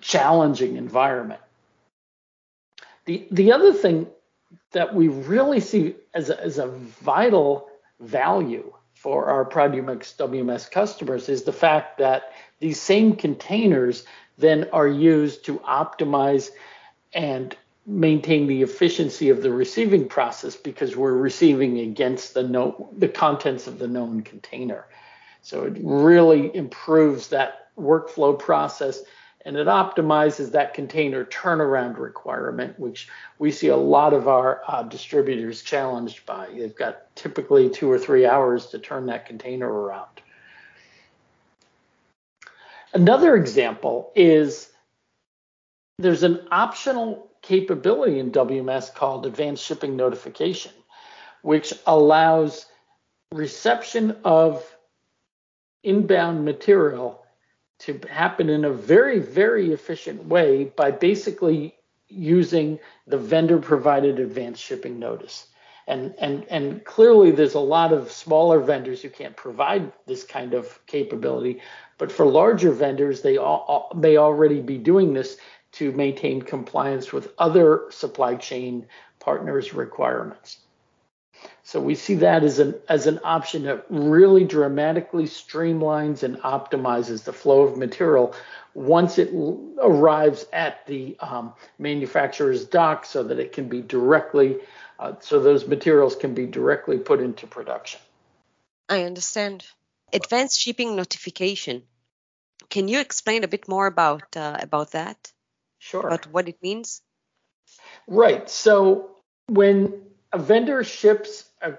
challenging 0.00 0.78
environment. 0.78 1.40
The, 3.04 3.28
the 3.30 3.52
other 3.52 3.72
thing 3.72 4.08
that 4.72 4.96
we 4.96 5.06
really 5.06 5.60
see 5.60 5.94
as 6.12 6.28
a, 6.28 6.42
as 6.42 6.58
a 6.58 6.66
vital 6.66 7.68
value 8.00 8.72
for 8.94 9.26
our 9.26 9.44
Produmex 9.44 10.16
WMS 10.16 10.68
customers 10.72 11.28
is 11.28 11.44
the 11.44 11.52
fact 11.52 11.98
that 11.98 12.32
these 12.58 12.80
same 12.80 13.14
containers 13.14 14.04
then 14.38 14.68
are 14.72 14.88
used 14.88 15.44
to 15.44 15.60
optimize 15.60 16.50
and 17.12 17.56
maintain 17.86 18.46
the 18.46 18.62
efficiency 18.62 19.28
of 19.28 19.42
the 19.42 19.52
receiving 19.52 20.08
process 20.08 20.56
because 20.56 20.96
we're 20.96 21.14
receiving 21.14 21.80
against 21.80 22.34
the 22.34 22.42
no, 22.42 22.88
the 22.96 23.08
contents 23.08 23.66
of 23.66 23.78
the 23.78 23.88
known 23.88 24.22
container. 24.22 24.86
So 25.42 25.64
it 25.64 25.76
really 25.82 26.54
improves 26.56 27.28
that 27.28 27.68
workflow 27.76 28.38
process 28.38 29.02
and 29.44 29.56
it 29.56 29.66
optimizes 29.66 30.52
that 30.52 30.72
container 30.72 31.24
turnaround 31.26 31.98
requirement, 31.98 32.78
which 32.80 33.08
we 33.38 33.50
see 33.50 33.68
a 33.68 33.76
lot 33.76 34.14
of 34.14 34.26
our 34.26 34.62
uh, 34.66 34.82
distributors 34.84 35.62
challenged 35.62 36.24
by. 36.24 36.48
They've 36.56 36.74
got 36.74 37.14
typically 37.14 37.68
two 37.68 37.90
or 37.90 37.98
three 37.98 38.24
hours 38.24 38.68
to 38.68 38.78
turn 38.78 39.04
that 39.06 39.26
container 39.26 39.70
around. 39.70 40.08
Another 42.94 43.36
example 43.36 44.12
is 44.14 44.70
there's 45.98 46.22
an 46.22 46.46
optional 46.50 47.30
capability 47.44 48.18
in 48.18 48.32
WMS 48.32 48.92
called 48.92 49.26
Advanced 49.26 49.64
Shipping 49.64 49.96
Notification, 49.96 50.72
which 51.42 51.74
allows 51.86 52.66
reception 53.32 54.16
of 54.24 54.64
inbound 55.82 56.44
material 56.44 57.22
to 57.80 58.00
happen 58.10 58.48
in 58.48 58.64
a 58.64 58.70
very, 58.70 59.18
very 59.18 59.72
efficient 59.72 60.24
way 60.24 60.64
by 60.76 60.90
basically 60.90 61.74
using 62.08 62.78
the 63.06 63.18
vendor 63.18 63.58
provided 63.58 64.18
advanced 64.18 64.62
shipping 64.62 64.98
notice. 64.98 65.48
And, 65.86 66.14
and, 66.18 66.46
and 66.48 66.82
clearly 66.84 67.30
there's 67.30 67.54
a 67.54 67.60
lot 67.60 67.92
of 67.92 68.10
smaller 68.10 68.58
vendors 68.60 69.02
who 69.02 69.10
can't 69.10 69.36
provide 69.36 69.92
this 70.06 70.24
kind 70.24 70.54
of 70.54 70.78
capability, 70.86 71.60
but 71.98 72.10
for 72.10 72.24
larger 72.24 72.72
vendors, 72.72 73.20
they 73.20 73.36
all, 73.36 73.92
may 73.94 74.16
already 74.16 74.60
be 74.60 74.78
doing 74.78 75.12
this 75.12 75.36
to 75.74 75.92
maintain 75.92 76.42
compliance 76.42 77.12
with 77.12 77.32
other 77.38 77.84
supply 77.90 78.36
chain 78.36 78.86
partners' 79.18 79.74
requirements. 79.74 80.58
So 81.62 81.80
we 81.80 81.94
see 81.94 82.14
that 82.16 82.44
as 82.44 82.58
an 82.58 82.74
as 82.88 83.06
an 83.06 83.20
option 83.24 83.64
that 83.64 83.86
really 83.88 84.44
dramatically 84.44 85.24
streamlines 85.24 86.22
and 86.22 86.36
optimizes 86.38 87.24
the 87.24 87.32
flow 87.32 87.62
of 87.62 87.76
material 87.76 88.34
once 88.74 89.18
it 89.18 89.30
arrives 89.82 90.46
at 90.52 90.86
the 90.86 91.16
um, 91.20 91.52
manufacturer's 91.78 92.64
dock, 92.64 93.04
so 93.04 93.22
that 93.22 93.38
it 93.38 93.52
can 93.52 93.68
be 93.68 93.80
directly 93.82 94.58
uh, 94.98 95.14
so 95.20 95.40
those 95.40 95.66
materials 95.66 96.16
can 96.16 96.34
be 96.34 96.46
directly 96.46 96.98
put 96.98 97.20
into 97.20 97.46
production. 97.46 98.00
I 98.88 99.02
understand. 99.04 99.66
Advanced 100.12 100.60
shipping 100.60 100.96
notification. 100.96 101.82
Can 102.70 102.88
you 102.88 103.00
explain 103.00 103.44
a 103.44 103.48
bit 103.48 103.68
more 103.68 103.86
about 103.86 104.36
uh, 104.36 104.58
about 104.60 104.92
that? 104.92 105.32
Sure. 105.84 106.06
About 106.06 106.26
what 106.28 106.48
it 106.48 106.56
means? 106.62 107.02
Right. 108.06 108.48
So 108.48 109.16
when 109.48 110.00
a 110.32 110.38
vendor 110.38 110.82
ships 110.82 111.44
a 111.60 111.74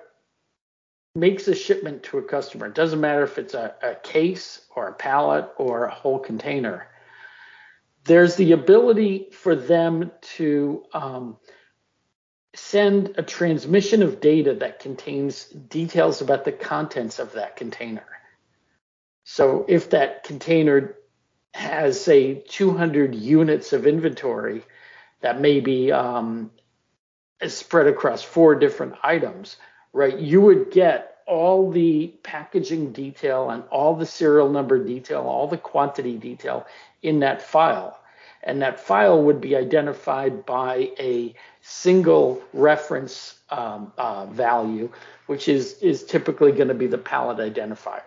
makes 1.16 1.48
a 1.48 1.56
shipment 1.56 2.04
to 2.04 2.20
a 2.20 2.22
customer, 2.22 2.68
it 2.68 2.76
doesn't 2.76 3.02
matter 3.02 3.24
if 3.24 3.40
it's 3.40 3.56
a, 3.56 3.74
a 3.82 3.96
case 3.96 4.62
or 4.76 4.90
a 4.90 4.94
pallet 4.94 5.50
or 5.58 5.86
a 5.86 5.92
whole 5.92 6.20
container. 6.20 6.88
There's 8.04 8.36
the 8.36 8.52
ability 8.52 9.30
for 9.32 9.56
them 9.56 10.12
to 10.36 10.84
um, 10.94 11.38
send 12.54 13.16
a 13.18 13.24
transmission 13.24 14.04
of 14.04 14.22
data 14.22 14.54
that 14.54 14.78
contains 14.78 15.46
details 15.46 16.22
about 16.22 16.46
the 16.46 16.52
contents 16.52 17.18
of 17.18 17.34
that 17.34 17.56
container. 17.56 18.06
So 19.24 19.66
if 19.68 19.90
that 19.90 20.26
container 20.26 20.96
has 21.56 22.04
say 22.04 22.44
200 22.50 23.16
units 23.16 23.72
of 23.72 23.88
inventory 23.88 24.62
that 25.22 25.40
may 25.40 25.62
be 25.62 25.90
um, 25.90 26.52
spread 27.48 27.88
across 27.88 28.22
four 28.22 28.56
different 28.56 28.94
items, 29.02 29.56
right? 29.94 30.20
You 30.20 30.42
would 30.42 30.70
get 30.70 31.20
all 31.26 31.72
the 31.72 32.08
packaging 32.24 32.92
detail 32.92 33.50
and 33.52 33.64
all 33.72 33.96
the 33.96 34.06
serial 34.06 34.50
number 34.50 34.84
detail, 34.84 35.22
all 35.22 35.48
the 35.48 35.58
quantity 35.58 36.18
detail 36.18 36.68
in 37.02 37.22
that 37.22 37.42
file. 37.42 38.02
And 38.44 38.62
that 38.62 38.78
file 38.78 39.24
would 39.24 39.40
be 39.40 39.56
identified 39.56 40.46
by 40.46 40.92
a 41.00 41.34
single 41.62 42.44
reference 42.52 43.40
um, 43.50 43.94
uh, 43.98 44.26
value, 44.26 44.92
which 45.28 45.48
is, 45.48 45.78
is 45.82 46.04
typically 46.04 46.52
going 46.52 46.68
to 46.68 46.74
be 46.74 46.88
the 46.88 46.98
pallet 46.98 47.38
identifier. 47.38 48.02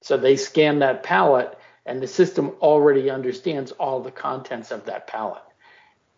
So 0.00 0.16
they 0.16 0.36
scan 0.36 0.78
that 0.78 1.02
pallet 1.02 1.57
and 1.88 2.02
the 2.02 2.06
system 2.06 2.52
already 2.60 3.08
understands 3.08 3.72
all 3.72 4.00
the 4.00 4.10
contents 4.10 4.70
of 4.70 4.84
that 4.84 5.06
pallet. 5.06 5.42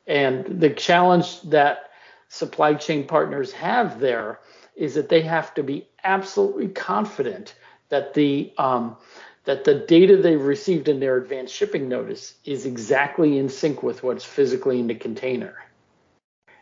And 0.06 0.60
the 0.60 0.70
challenge 0.70 1.40
that 1.42 1.90
supply 2.28 2.74
chain 2.74 3.06
partners 3.06 3.52
have 3.52 4.00
there 4.00 4.40
is 4.74 4.94
that 4.94 5.08
they 5.08 5.22
have 5.22 5.54
to 5.54 5.62
be 5.62 5.86
absolutely 6.02 6.68
confident 6.68 7.54
that 7.88 8.14
the 8.14 8.52
um, 8.58 8.96
that 9.44 9.64
the 9.64 9.74
data 9.74 10.16
they've 10.16 10.42
received 10.42 10.88
in 10.88 11.00
their 11.00 11.16
advanced 11.16 11.54
shipping 11.54 11.88
notice 11.88 12.34
is 12.44 12.66
exactly 12.66 13.38
in 13.38 13.48
sync 13.48 13.82
with 13.82 14.02
what's 14.02 14.24
physically 14.24 14.80
in 14.80 14.88
the 14.88 14.94
container. 14.94 15.54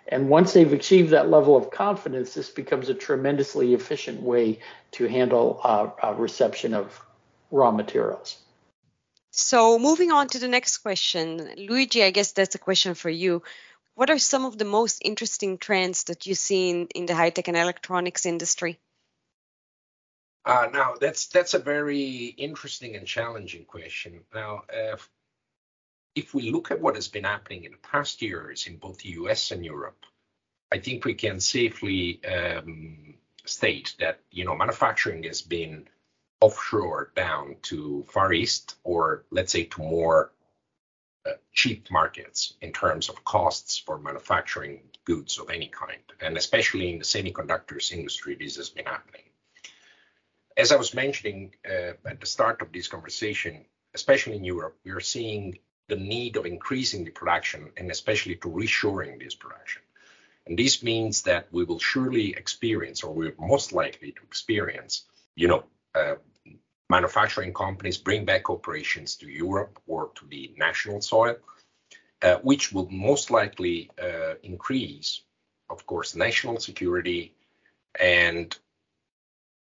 And 0.07 0.29
once 0.29 0.53
they've 0.53 0.73
achieved 0.73 1.11
that 1.11 1.29
level 1.29 1.57
of 1.57 1.71
confidence, 1.71 2.35
this 2.35 2.51
becomes 2.51 2.89
a 2.89 2.95
tremendously 2.95 3.75
efficient 3.75 4.23
way 4.23 4.61
to 4.93 5.07
handle 5.07 5.61
uh, 5.65 5.89
uh, 6.03 6.15
reception 6.15 6.73
of 6.73 7.01
raw 7.51 7.71
materials. 7.71 8.39
So 9.31 9.79
moving 9.79 10.11
on 10.11 10.29
to 10.29 10.39
the 10.39 10.49
next 10.49 10.79
question, 10.79 11.51
Luigi, 11.57 12.03
I 12.03 12.11
guess 12.11 12.33
that's 12.33 12.55
a 12.55 12.59
question 12.59 12.95
for 12.95 13.11
you. 13.11 13.43
What 13.95 14.11
are 14.11 14.19
some 14.19 14.45
of 14.45 14.57
the 14.57 14.65
most 14.65 15.03
interesting 15.05 15.59
trends 15.59 16.05
that 16.05 16.27
you 16.27 16.35
see 16.35 16.71
in, 16.71 16.87
in 16.95 17.07
the 17.07 17.15
high 17.15 17.31
tech 17.31 17.49
and 17.49 17.57
electronics 17.57 18.27
industry? 18.27 18.79
Uh, 20.45 20.69
now 20.73 20.95
that's 20.99 21.27
that's 21.27 21.55
a 21.55 21.59
very 21.59 22.27
interesting 22.39 22.97
and 22.97 23.07
challenging 23.07 23.65
question. 23.65 24.21
Now, 24.35 24.63
uh, 24.73 24.97
if 26.15 26.33
we 26.33 26.51
look 26.51 26.71
at 26.71 26.81
what 26.81 26.95
has 26.95 27.09
been 27.09 27.25
happening 27.25 27.65
in 27.65 27.73
the 27.73 27.79
past 27.79 28.23
years 28.23 28.67
in 28.67 28.77
both 28.77 28.99
the 28.99 29.11
U.S. 29.11 29.51
and 29.51 29.65
Europe, 29.65 30.07
I 30.73 30.79
think 30.79 31.05
we 31.05 31.15
can 31.15 31.41
safely 31.41 32.21
um, 32.25 33.15
state 33.45 33.95
that 33.99 34.21
you 34.31 34.45
know 34.45 34.57
manufacturing 34.57 35.25
has 35.25 35.43
been 35.43 35.89
offshore 36.41 37.13
down 37.17 37.57
to 37.63 38.05
Far 38.13 38.33
East 38.33 38.77
or 38.85 39.25
let's 39.31 39.53
say 39.53 39.65
to 39.65 39.81
more 39.81 40.33
uh, 41.27 41.33
cheap 41.53 41.91
markets 41.91 42.55
in 42.61 42.73
terms 42.73 43.09
of 43.09 43.25
costs 43.25 43.79
for 43.79 43.99
manufacturing 43.99 44.81
goods 45.05 45.39
of 45.39 45.51
any 45.51 45.69
kind. 45.69 46.03
And 46.21 46.37
especially 46.37 46.93
in 46.93 46.99
the 46.99 47.05
semiconductors 47.05 47.93
industry, 47.93 48.37
this 48.39 48.57
has 48.57 48.71
been 48.71 48.87
happening. 48.87 49.23
As 50.57 50.73
I 50.73 50.77
was 50.77 50.95
mentioning 50.95 51.55
uh, 51.69 51.95
at 52.05 52.21
the 52.21 52.27
start 52.27 52.63
of 52.63 52.73
this 52.73 52.89
conversation, 52.89 53.65
especially 53.95 54.37
in 54.37 54.45
Europe, 54.45 54.77
we 54.85 54.93
are 54.93 55.01
seeing 55.01 55.59
the 55.89 55.97
need 55.97 56.37
of 56.37 56.47
increasing 56.47 57.05
the 57.05 57.11
production 57.11 57.71
and 57.77 57.91
especially 57.91 58.37
to 58.37 58.49
reshoring 58.49 59.19
this 59.19 59.35
production. 59.35 59.83
And 60.47 60.59
this 60.59 60.83
means 60.83 61.23
that 61.23 61.49
we 61.51 61.65
will 61.65 61.79
surely 61.79 62.31
experience, 62.33 63.03
or 63.03 63.13
we're 63.13 63.35
most 63.39 63.73
likely 63.73 64.13
to 64.13 64.23
experience, 64.23 65.05
you 65.35 65.49
know, 65.49 65.65
manufacturing 66.91 67.53
companies 67.53 67.99
bring 67.99 68.25
back 68.25 68.49
operations 68.51 69.17
to 69.17 69.27
Europe 69.29 69.79
or 69.87 70.11
to 70.15 70.27
the 70.27 70.53
national 70.57 71.01
soil, 71.01 71.37
uh, 72.23 72.37
which 72.37 72.73
will 72.73 72.89
most 72.91 73.31
likely 73.31 73.91
uh, 74.03 74.35
increase, 74.43 75.23
of 75.71 75.85
course, 75.87 76.17
national 76.17 76.59
security 76.59 77.35
and 78.01 78.59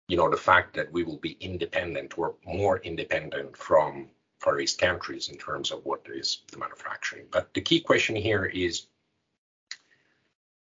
you 0.09 0.17
know 0.17 0.31
the 0.31 0.37
fact 0.37 0.75
that 0.75 0.93
we 0.93 1.03
will 1.03 1.19
be 1.19 1.37
independent 1.41 2.17
or 2.19 2.35
more 2.45 2.79
independent 2.79 3.57
from 3.57 4.09
Far 4.41 4.61
East 4.61 4.79
countries 4.79 5.29
in 5.29 5.37
terms 5.37 5.71
of 5.71 5.85
what 5.85 6.03
is 6.07 6.43
the 6.53 6.59
manufacturing. 6.59 7.27
But 7.31 7.53
the 7.55 7.61
key 7.61 7.81
question 7.81 8.15
here 8.15 8.45
is 8.45 8.87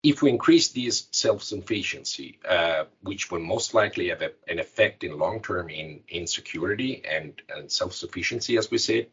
if 0.05 0.21
we 0.21 0.29
increase 0.29 0.67
this 0.67 1.07
self-sufficiency, 1.11 2.37
uh, 2.47 2.83
which 3.01 3.31
will 3.31 3.39
most 3.39 3.73
likely 3.73 4.09
have 4.09 4.21
a, 4.21 4.31
an 4.47 4.59
effect 4.59 5.03
in 5.03 5.17
long 5.17 5.41
term 5.41 5.67
in, 5.69 6.01
in 6.07 6.27
security 6.27 7.03
and, 7.09 7.41
and 7.49 7.71
self-sufficiency, 7.71 8.55
as 8.57 8.69
we 8.69 8.77
said, 8.77 9.07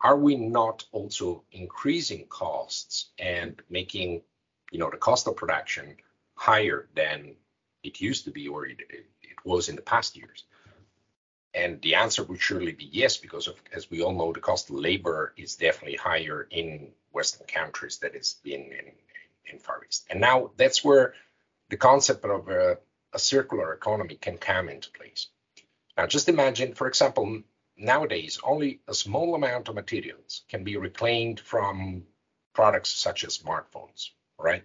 are 0.00 0.16
we 0.16 0.36
not 0.36 0.84
also 0.92 1.42
increasing 1.50 2.26
costs 2.28 3.10
and 3.18 3.60
making, 3.68 4.22
you 4.70 4.78
know, 4.78 4.88
the 4.88 4.96
cost 4.96 5.26
of 5.26 5.34
production 5.34 5.96
higher 6.34 6.88
than 6.94 7.34
it 7.82 8.00
used 8.00 8.24
to 8.24 8.30
be 8.30 8.46
or 8.46 8.66
it, 8.66 8.78
it 8.88 9.38
was 9.44 9.68
in 9.68 9.74
the 9.74 9.82
past 9.82 10.16
years? 10.16 10.44
And 11.52 11.82
the 11.82 11.96
answer 11.96 12.22
would 12.22 12.40
surely 12.40 12.70
be 12.70 12.88
yes, 12.92 13.16
because 13.16 13.48
of, 13.48 13.60
as 13.72 13.90
we 13.90 14.00
all 14.00 14.14
know, 14.14 14.32
the 14.32 14.38
cost 14.38 14.70
of 14.70 14.76
labor 14.76 15.34
is 15.36 15.56
definitely 15.56 15.96
higher 15.96 16.46
in 16.52 16.92
Western 17.10 17.48
countries 17.48 17.98
than 17.98 18.12
it's 18.14 18.34
been 18.34 18.60
in, 18.60 18.92
in 19.52 19.58
Far 19.58 19.82
East. 19.88 20.06
And 20.10 20.20
now 20.20 20.50
that's 20.56 20.84
where 20.84 21.14
the 21.68 21.76
concept 21.76 22.24
of 22.24 22.48
a, 22.48 22.78
a 23.12 23.18
circular 23.18 23.72
economy 23.72 24.16
can 24.16 24.38
come 24.38 24.68
into 24.68 24.90
place. 24.90 25.28
Now, 25.96 26.06
just 26.06 26.28
imagine, 26.28 26.74
for 26.74 26.86
example, 26.86 27.42
nowadays 27.76 28.38
only 28.42 28.80
a 28.88 28.94
small 28.94 29.34
amount 29.34 29.68
of 29.68 29.74
materials 29.74 30.42
can 30.48 30.64
be 30.64 30.76
reclaimed 30.76 31.40
from 31.40 32.04
products 32.54 32.90
such 32.90 33.24
as 33.24 33.38
smartphones, 33.38 34.10
right? 34.38 34.64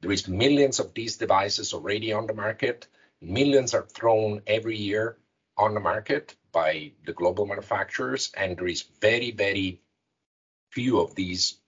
There 0.00 0.12
is 0.12 0.28
millions 0.28 0.80
of 0.80 0.94
these 0.94 1.16
devices 1.16 1.72
already 1.72 2.12
on 2.12 2.26
the 2.26 2.34
market. 2.34 2.86
Millions 3.20 3.74
are 3.74 3.86
thrown 3.86 4.42
every 4.46 4.76
year 4.76 5.16
on 5.56 5.74
the 5.74 5.80
market 5.80 6.34
by 6.52 6.92
the 7.06 7.12
global 7.12 7.46
manufacturers, 7.46 8.32
and 8.36 8.56
there 8.56 8.66
is 8.66 8.82
very, 9.00 9.30
very 9.30 9.80
few 10.70 11.00
of 11.00 11.14
these 11.14 11.58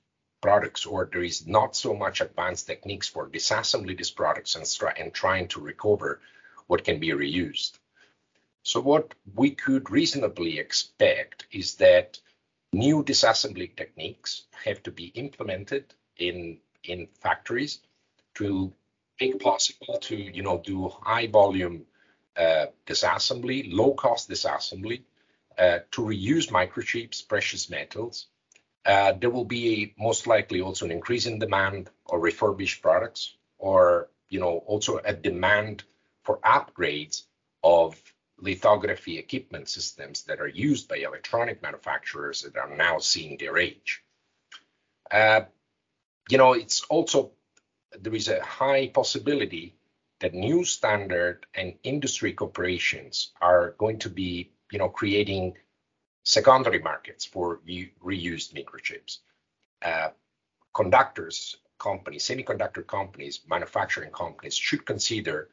products, 0.41 0.87
or 0.87 1.09
there 1.11 1.23
is 1.23 1.47
not 1.47 1.75
so 1.77 1.95
much 1.95 2.21
advanced 2.21 2.67
techniques 2.67 3.09
for 3.09 3.29
disassembling 3.29 3.97
these 3.97 4.11
products 4.11 4.55
and, 4.55 4.67
and 4.99 5.13
trying 5.13 5.49
to 5.49 5.61
recover 5.61 6.21
what 6.67 6.85
can 6.85 7.01
be 7.01 7.09
reused. 7.09 7.79
So 8.63 8.81
what 8.81 9.15
we 9.35 9.51
could 9.51 9.91
reasonably 9.91 10.59
expect 10.59 11.47
is 11.53 11.77
that 11.77 12.19
new 12.73 13.05
disassembly 13.05 13.75
techniques 13.77 14.43
have 14.65 14.83
to 14.83 14.91
be 14.91 15.07
implemented 15.07 15.95
in 16.17 16.59
in 16.85 17.09
factories 17.21 17.81
to 18.35 18.73
make 19.21 19.41
possible 19.41 19.99
to 20.01 20.17
you 20.17 20.43
know 20.43 20.59
do 20.65 20.89
high 20.89 21.27
volume 21.27 21.87
uh, 22.37 22.67
disassembly, 22.87 23.73
low 23.73 23.95
cost 23.95 24.29
disassembly, 24.29 25.03
uh, 25.59 25.79
to 25.91 26.03
reuse 26.03 26.51
microchips, 26.51 27.27
precious 27.27 27.71
metals. 27.71 28.27
Uh, 28.87 29.13
there 29.13 29.31
will 29.31 29.45
be 29.45 29.95
most 29.99 30.29
likely 30.29 30.61
also 30.61 30.85
an 30.85 30.93
increase 30.93 31.27
in 31.27 31.41
demand 31.41 31.91
or 32.05 32.21
refurbished 32.21 32.81
products, 32.81 33.37
or 33.59 34.09
you 34.29 34.39
know 34.39 34.59
also 34.59 34.99
a 35.05 35.13
demand 35.13 35.83
for 36.23 36.39
upgrades 36.39 37.23
of 37.65 38.01
lithography 38.39 39.19
equipment 39.19 39.69
systems 39.69 40.23
that 40.25 40.41
are 40.41 40.49
used 40.49 40.89
by 40.89 40.97
electronic 40.97 41.63
manufacturers 41.63 42.43
that 42.43 42.57
are 42.57 42.77
now 42.77 42.99
seeing 42.99 43.37
their 43.39 43.59
age. 43.59 44.05
Uh, 45.11 45.41
you 46.29 46.39
know, 46.39 46.53
it's 46.53 46.83
also 46.83 47.33
there 47.99 48.15
is 48.15 48.29
a 48.29 48.43
high 48.43 48.89
possibility 48.89 49.75
that 50.21 50.35
new 50.35 50.65
standard 50.65 51.47
and 51.55 51.75
industry 51.83 52.33
corporations 52.33 53.33
are 53.41 53.75
going 53.79 53.99
to 53.99 54.11
be, 54.11 54.51
you 54.71 54.79
know, 54.79 54.89
creating 54.89 55.55
secondary 56.27 56.81
markets 56.81 57.25
for 57.25 57.61
re- 57.65 57.93
reused 58.05 58.53
microchips. 58.53 59.19
Uh, 59.81 60.09
conductors 60.75 61.57
companies, 61.79 62.27
semiconductor 62.29 62.85
companies, 62.85 63.41
manufacturing 63.49 64.11
companies 64.11 64.57
should 64.57 64.85
consider 64.85 65.49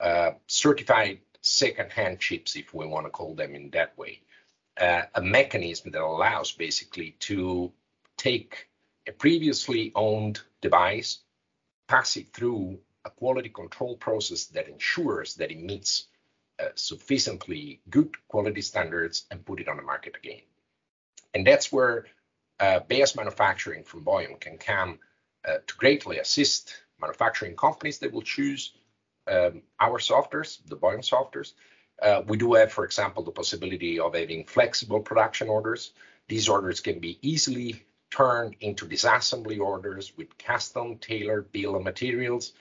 uh, 0.00 0.30
certified 0.46 1.18
second-hand 1.42 2.18
chips, 2.18 2.56
if 2.56 2.72
we 2.72 2.86
want 2.86 3.04
to 3.04 3.10
call 3.10 3.34
them 3.34 3.54
in 3.54 3.68
that 3.70 3.96
way, 3.98 4.22
uh, 4.80 5.02
a 5.14 5.20
mechanism 5.20 5.90
that 5.90 6.00
allows 6.00 6.52
basically 6.52 7.14
to 7.20 7.70
take 8.16 8.68
a 9.06 9.12
previously 9.12 9.92
owned 9.94 10.40
device, 10.62 11.18
pass 11.86 12.16
it 12.16 12.32
through 12.32 12.78
a 13.04 13.10
quality 13.10 13.50
control 13.50 13.96
process 13.96 14.46
that 14.46 14.68
ensures 14.68 15.34
that 15.34 15.50
it 15.50 15.60
meets 15.60 16.06
sufficiently 16.74 17.80
good 17.90 18.14
quality 18.28 18.60
standards 18.60 19.26
and 19.30 19.44
put 19.44 19.60
it 19.60 19.68
on 19.68 19.76
the 19.76 19.82
market 19.82 20.16
again. 20.16 20.42
And 21.34 21.46
that's 21.46 21.70
where 21.72 22.06
uh, 22.60 22.80
Beas 22.80 23.14
manufacturing 23.14 23.84
from 23.84 24.04
Boyum 24.04 24.40
can 24.40 24.58
come 24.58 24.98
uh, 25.46 25.58
to 25.66 25.76
greatly 25.76 26.18
assist 26.18 26.74
manufacturing 27.00 27.56
companies 27.56 27.98
that 27.98 28.12
will 28.12 28.22
choose 28.22 28.72
um, 29.30 29.62
our 29.78 29.98
softwares, 29.98 30.58
the 30.66 30.76
Boyum 30.76 31.00
softwares. 31.00 31.52
Uh, 32.02 32.22
we 32.26 32.36
do 32.36 32.54
have, 32.54 32.72
for 32.72 32.84
example, 32.84 33.22
the 33.22 33.30
possibility 33.30 33.98
of 33.98 34.14
having 34.14 34.44
flexible 34.44 35.00
production 35.00 35.48
orders. 35.48 35.92
These 36.28 36.48
orders 36.48 36.80
can 36.80 36.98
be 36.98 37.18
easily 37.22 37.84
turned 38.10 38.56
into 38.60 38.86
disassembly 38.86 39.60
orders 39.60 40.16
with 40.16 40.38
custom 40.38 40.98
tailored 40.98 41.52
bill 41.52 41.76
of 41.76 41.82
materials 41.82 42.52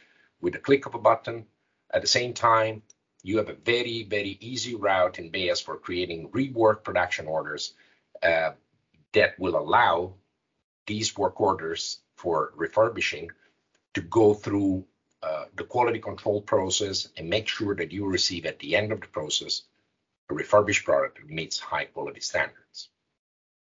with 0.42 0.56
a 0.56 0.60
click 0.60 0.86
of 0.86 0.96
a 0.96 1.00
button. 1.00 1.46
At 1.94 2.02
the 2.02 2.08
same 2.08 2.34
time, 2.34 2.82
you 3.28 3.38
have 3.38 3.50
a 3.50 3.54
very, 3.54 4.04
very 4.04 4.38
easy 4.40 4.76
route 4.76 5.20
in 5.20 5.30
Beas 5.30 5.60
for 5.60 5.78
creating 5.78 6.30
rework 6.30 6.84
production 6.86 7.28
orders 7.28 7.74
uh, 8.24 8.52
that 9.12 9.38
will 9.38 9.58
allow 9.58 10.14
these 10.86 11.18
work 11.18 11.42
orders 11.42 12.00
for 12.16 12.54
refurbishing 12.56 13.30
to 13.96 14.02
go 14.02 14.34
through 14.34 14.86
uh, 15.22 15.46
the 15.58 15.66
quality 15.66 16.00
control 16.00 16.42
process 16.42 17.10
and 17.18 17.30
make 17.30 17.50
sure 17.50 17.76
that 17.76 17.92
you 17.92 18.06
receive 18.06 18.46
at 18.46 18.60
the 18.60 18.78
end 18.78 18.94
of 18.94 19.02
the 19.02 19.08
process 19.08 19.64
a 20.30 20.34
refurbished 20.34 20.86
product 20.86 21.20
that 21.20 21.30
meets 21.30 21.60
high 21.60 21.86
quality 21.86 22.22
standards. 22.22 22.88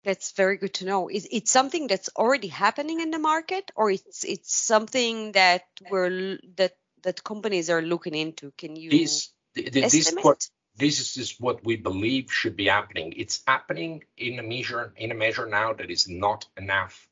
That's 0.05 0.31
very 0.31 0.57
good 0.57 0.75
to 0.75 0.85
know. 0.85 1.09
Is 1.09 1.27
it 1.29 1.49
something 1.49 1.87
that's 1.87 2.09
already 2.15 2.47
happening 2.47 3.01
in 3.01 3.11
the 3.11 3.19
market, 3.19 3.71
or 3.75 3.91
it's 3.91 4.23
it's 4.23 4.55
something 4.55 5.33
that 5.33 5.63
we're 5.89 6.39
that 6.55 6.75
that 7.03 7.23
companies 7.23 7.69
are 7.69 7.81
looking 7.81 8.15
into? 8.15 8.51
Can 8.57 8.75
you 8.75 8.89
this, 9.55 9.91
this 9.91 10.13
what 10.21 10.47
this 10.77 11.17
is 11.17 11.35
what 11.39 11.63
we 11.65 11.75
believe 11.75 12.31
should 12.31 12.55
be 12.55 12.67
happening. 12.67 13.13
It's 13.17 13.41
happening 13.45 14.03
in 14.17 14.39
a 14.39 14.43
measure 14.43 14.93
in 14.95 15.11
a 15.11 15.15
measure 15.15 15.45
now 15.45 15.73
that 15.73 15.89
is 15.89 16.07
not 16.07 16.47
enough. 16.57 17.07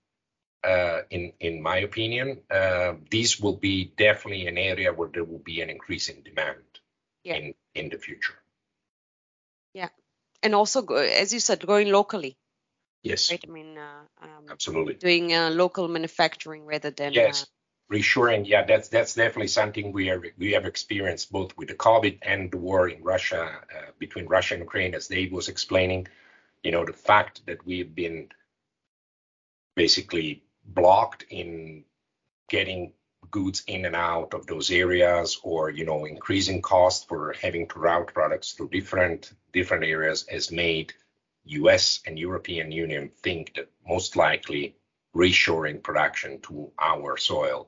Uh, 0.62 1.04
in 1.10 1.32
in 1.40 1.62
my 1.62 1.78
opinion, 1.78 2.42
uh, 2.52 2.94
this 3.10 3.40
will 3.40 3.56
be 3.56 3.94
definitely 3.98 4.48
an 4.48 4.58
area 4.58 4.92
where 4.92 5.10
there 5.14 5.24
will 5.24 5.40
be 5.40 5.62
an 5.62 5.70
increase 5.70 6.10
in 6.10 6.22
demand 6.22 6.64
yeah. 7.24 7.36
in 7.36 7.54
in 7.76 7.90
the 7.90 7.98
future. 7.98 8.36
Yeah, 9.74 9.90
and 10.44 10.54
also 10.56 10.86
as 10.86 11.34
you 11.34 11.40
said, 11.40 11.66
going 11.66 11.90
locally. 11.90 12.38
Yes. 13.04 13.32
Right. 13.32 13.44
I 13.48 13.50
mean, 13.50 13.78
uh, 13.78 14.04
um, 14.22 14.46
absolutely. 14.50 14.96
Doing 14.96 15.34
uh, 15.34 15.50
local 15.52 15.88
manufacturing 15.88 16.66
rather 16.66 16.92
than 16.92 17.14
yes. 17.14 17.46
Reshoring. 17.92 18.48
Yeah, 18.48 18.66
that's 18.66 18.88
that's 18.88 19.16
definitely 19.16 19.48
something 19.48 19.92
we 19.92 20.12
are 20.12 20.24
we 20.38 20.52
have 20.52 20.66
experienced 20.66 21.32
both 21.32 21.58
with 21.58 21.70
the 21.70 21.74
COVID 21.74 22.20
and 22.22 22.52
the 22.52 22.58
war 22.58 22.88
in 22.88 23.02
Russia 23.02 23.62
uh, 23.76 23.92
between 23.98 24.28
Russia 24.28 24.54
and 24.54 24.62
Ukraine, 24.62 24.94
as 24.94 25.08
Dave 25.08 25.32
was 25.32 25.48
explaining. 25.48 26.08
You 26.64 26.72
know, 26.72 26.86
the 26.86 26.94
fact 26.94 27.46
that 27.48 27.66
we've 27.66 27.96
been 27.96 28.30
basically 29.76 30.44
blocked 30.66 31.26
in 31.32 31.84
getting 32.48 32.94
goods 33.32 33.64
in 33.66 33.86
and 33.86 33.96
out 33.96 34.34
of 34.36 34.46
those 34.46 34.70
areas 34.70 35.40
or 35.44 35.72
you 35.72 35.86
know 35.86 36.06
increasing 36.06 36.62
cost 36.62 37.08
for 37.08 37.34
having 37.42 37.68
to 37.68 37.80
route 37.80 38.14
products 38.14 38.54
through 38.54 38.70
different 38.70 39.34
different 39.52 39.84
areas 39.84 40.28
has 40.30 40.52
made 40.52 40.94
US 41.46 42.02
and 42.06 42.20
European 42.20 42.72
Union 42.72 43.10
think 43.24 43.56
that 43.56 43.72
most 43.88 44.16
likely 44.16 44.76
reshoring 45.16 45.82
production 45.82 46.40
to 46.42 46.72
our 46.80 47.18
soil 47.18 47.68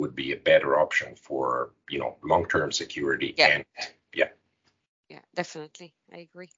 would 0.00 0.14
be 0.14 0.32
a 0.32 0.36
better 0.36 0.78
option 0.78 1.14
for 1.16 1.70
you 1.88 1.98
know 1.98 2.16
long-term 2.24 2.72
security 2.72 3.34
yeah. 3.36 3.48
and 3.48 3.64
yeah 4.14 4.28
yeah 5.08 5.20
definitely 5.34 5.92
i 6.12 6.18
agree 6.18 6.48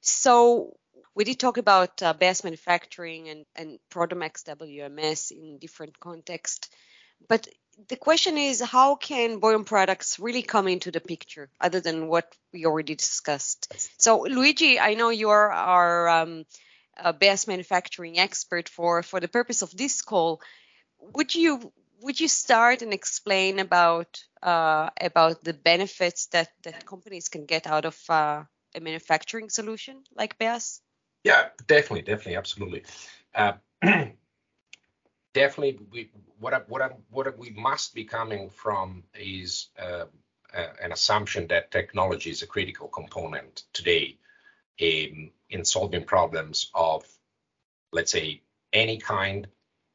so 0.00 0.76
we 1.14 1.24
did 1.24 1.38
talk 1.38 1.58
about 1.58 2.02
uh, 2.02 2.12
Beas 2.12 2.44
manufacturing 2.44 3.28
and 3.28 3.44
and 3.56 3.78
Produmex 3.90 4.44
WMS 4.44 5.30
in 5.30 5.58
different 5.58 5.98
contexts 5.98 6.68
but 7.28 7.48
the 7.88 7.96
question 7.96 8.36
is 8.38 8.60
how 8.60 8.96
can 8.96 9.40
Boyum 9.40 9.64
products 9.64 10.18
really 10.18 10.42
come 10.42 10.68
into 10.68 10.90
the 10.90 11.00
picture 11.00 11.48
other 11.60 11.80
than 11.80 12.06
what 12.08 12.34
we 12.52 12.66
already 12.66 12.94
discussed? 12.94 13.72
So 13.98 14.22
Luigi, 14.22 14.78
I 14.78 14.94
know 14.94 15.08
you 15.08 15.30
are 15.30 15.50
our 15.50 16.08
um, 16.08 16.44
Beas 17.18 17.46
manufacturing 17.46 18.18
expert 18.18 18.68
for 18.68 19.02
for 19.02 19.20
the 19.20 19.28
purpose 19.28 19.62
of 19.62 19.74
this 19.76 20.02
call. 20.02 20.40
Would 21.14 21.34
you 21.34 21.72
would 22.02 22.20
you 22.20 22.28
start 22.28 22.82
and 22.82 22.92
explain 22.92 23.58
about 23.58 24.22
uh, 24.42 24.90
about 25.00 25.42
the 25.44 25.54
benefits 25.54 26.26
that 26.26 26.48
that 26.64 26.86
companies 26.86 27.28
can 27.28 27.46
get 27.46 27.66
out 27.66 27.84
of 27.84 27.98
uh, 28.08 28.42
a 28.74 28.80
manufacturing 28.80 29.48
solution 29.48 30.02
like 30.14 30.38
Beas? 30.38 30.80
Yeah, 31.24 31.48
definitely, 31.66 32.02
definitely, 32.02 32.36
absolutely. 32.36 32.82
Uh, 33.34 33.52
definitely 35.34 35.78
we, 35.90 36.10
what 36.38 36.54
I, 36.54 36.58
what 36.66 36.82
I, 36.82 36.88
what 37.10 37.38
we 37.38 37.50
must 37.50 37.94
be 37.94 38.04
coming 38.04 38.50
from 38.50 39.04
is 39.14 39.68
uh, 39.78 40.04
an 40.52 40.92
assumption 40.92 41.46
that 41.48 41.70
technology 41.70 42.30
is 42.30 42.42
a 42.42 42.46
critical 42.46 42.88
component 42.88 43.62
today 43.72 44.18
in 44.78 45.30
in 45.50 45.64
solving 45.64 46.04
problems 46.04 46.70
of 46.74 47.04
let's 47.92 48.10
say 48.10 48.42
any 48.72 48.98
kind 48.98 49.46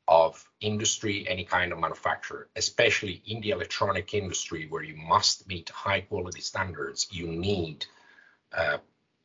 of 0.08 0.48
industry, 0.62 1.28
any 1.28 1.43
kind 1.43 1.72
of 1.72 1.80
manufacturer, 1.80 2.48
especially 2.56 3.22
in 3.26 3.41
the 3.41 3.50
electronic 3.50 4.13
industry 4.13 4.67
where 4.70 4.84
you 4.84 4.96
must 4.96 5.48
meet 5.48 5.70
high 5.70 6.02
quality 6.02 6.41
standards, 6.41 7.08
you 7.12 7.28
need 7.28 7.86
uh, 8.56 8.78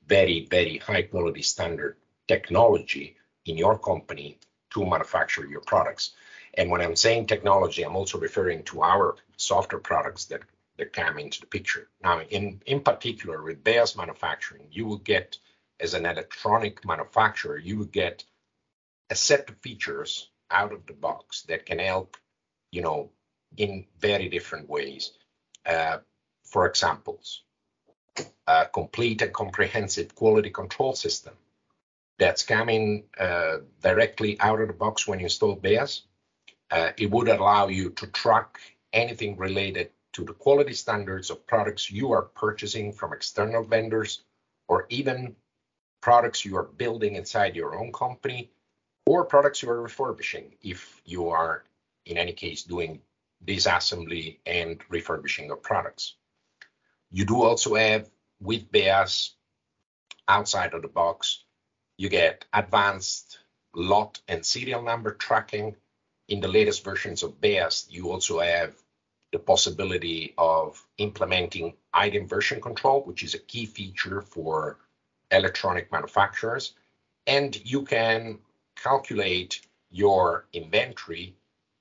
very, 0.06 0.46
very 0.50 0.78
high 0.78 1.02
quality 1.02 1.42
standard 1.42 1.96
technology 2.26 3.16
in 3.46 3.56
your 3.56 3.78
company 3.78 4.38
to 4.70 4.84
manufacture 4.84 5.46
your 5.46 5.60
products. 5.60 6.12
And 6.54 6.70
when 6.70 6.80
I'm 6.80 6.96
saying 6.96 7.26
technology, 7.26 7.82
I'm 7.82 7.96
also 7.96 8.18
referring 8.18 8.64
to 8.64 8.82
our 8.82 9.16
software 9.36 9.80
products 9.80 10.26
that, 10.26 10.42
that 10.78 10.92
come 10.92 11.18
into 11.18 11.40
the 11.40 11.46
picture. 11.46 11.88
Now, 12.02 12.20
in, 12.20 12.60
in 12.66 12.80
particular, 12.80 13.42
with 13.42 13.64
Beas 13.64 13.96
manufacturing, 13.96 14.66
you 14.70 14.86
will 14.86 14.98
get, 14.98 15.38
as 15.80 15.94
an 15.94 16.06
electronic 16.06 16.84
manufacturer, 16.84 17.56
you 17.56 17.78
will 17.78 17.86
get 17.86 18.24
a 19.10 19.14
set 19.14 19.48
of 19.48 19.56
features 19.58 20.28
out 20.52 20.72
of 20.72 20.86
the 20.86 20.92
box 20.92 21.42
that 21.42 21.66
can 21.66 21.78
help, 21.78 22.16
you 22.70 22.82
know, 22.82 23.10
in 23.56 23.86
very 23.98 24.28
different 24.28 24.68
ways. 24.68 25.12
Uh, 25.66 25.98
for 26.44 26.66
examples, 26.66 27.42
a 28.46 28.66
complete 28.66 29.22
and 29.22 29.32
comprehensive 29.32 30.14
quality 30.14 30.50
control 30.50 30.94
system 30.94 31.34
that's 32.18 32.42
coming 32.42 33.04
uh, 33.18 33.58
directly 33.80 34.38
out 34.40 34.60
of 34.60 34.68
the 34.68 34.74
box 34.74 35.06
when 35.06 35.18
you 35.18 35.26
install 35.26 35.54
Beas. 35.54 36.02
Uh, 36.70 36.90
it 36.98 37.10
would 37.10 37.28
allow 37.28 37.68
you 37.68 37.90
to 37.90 38.06
track 38.08 38.58
anything 38.92 39.36
related 39.36 39.90
to 40.12 40.24
the 40.24 40.32
quality 40.32 40.74
standards 40.74 41.30
of 41.30 41.46
products 41.46 41.90
you 41.90 42.12
are 42.12 42.22
purchasing 42.22 42.92
from 42.92 43.12
external 43.12 43.64
vendors 43.64 44.22
or 44.68 44.86
even 44.90 45.34
products 46.00 46.44
you 46.44 46.56
are 46.56 46.64
building 46.64 47.16
inside 47.16 47.56
your 47.56 47.78
own 47.78 47.92
company 47.92 48.50
or 49.06 49.24
products 49.24 49.62
you 49.62 49.70
are 49.70 49.82
refurbishing 49.82 50.52
if 50.62 51.00
you 51.04 51.28
are 51.28 51.64
in 52.06 52.16
any 52.16 52.32
case 52.32 52.62
doing 52.62 53.00
disassembly 53.44 54.38
and 54.46 54.80
refurbishing 54.88 55.50
of 55.50 55.62
products. 55.62 56.14
You 57.10 57.24
do 57.24 57.42
also 57.42 57.74
have 57.74 58.08
with 58.40 58.70
Beas 58.70 59.34
outside 60.28 60.74
of 60.74 60.82
the 60.82 60.88
box, 60.88 61.44
you 61.96 62.08
get 62.08 62.44
advanced 62.52 63.38
lot 63.74 64.20
and 64.28 64.44
serial 64.44 64.82
number 64.82 65.12
tracking. 65.12 65.76
In 66.28 66.40
the 66.40 66.48
latest 66.48 66.84
versions 66.84 67.22
of 67.22 67.40
Beas, 67.40 67.86
you 67.90 68.10
also 68.10 68.40
have 68.40 68.74
the 69.32 69.38
possibility 69.38 70.34
of 70.38 70.84
implementing 70.98 71.74
item 71.92 72.28
version 72.28 72.60
control, 72.60 73.02
which 73.02 73.22
is 73.22 73.34
a 73.34 73.38
key 73.38 73.66
feature 73.66 74.20
for 74.20 74.78
electronic 75.30 75.90
manufacturers. 75.90 76.74
And 77.26 77.54
you 77.64 77.82
can 77.82 78.38
calculate 78.82 79.60
your 79.90 80.46
inventory 80.52 81.36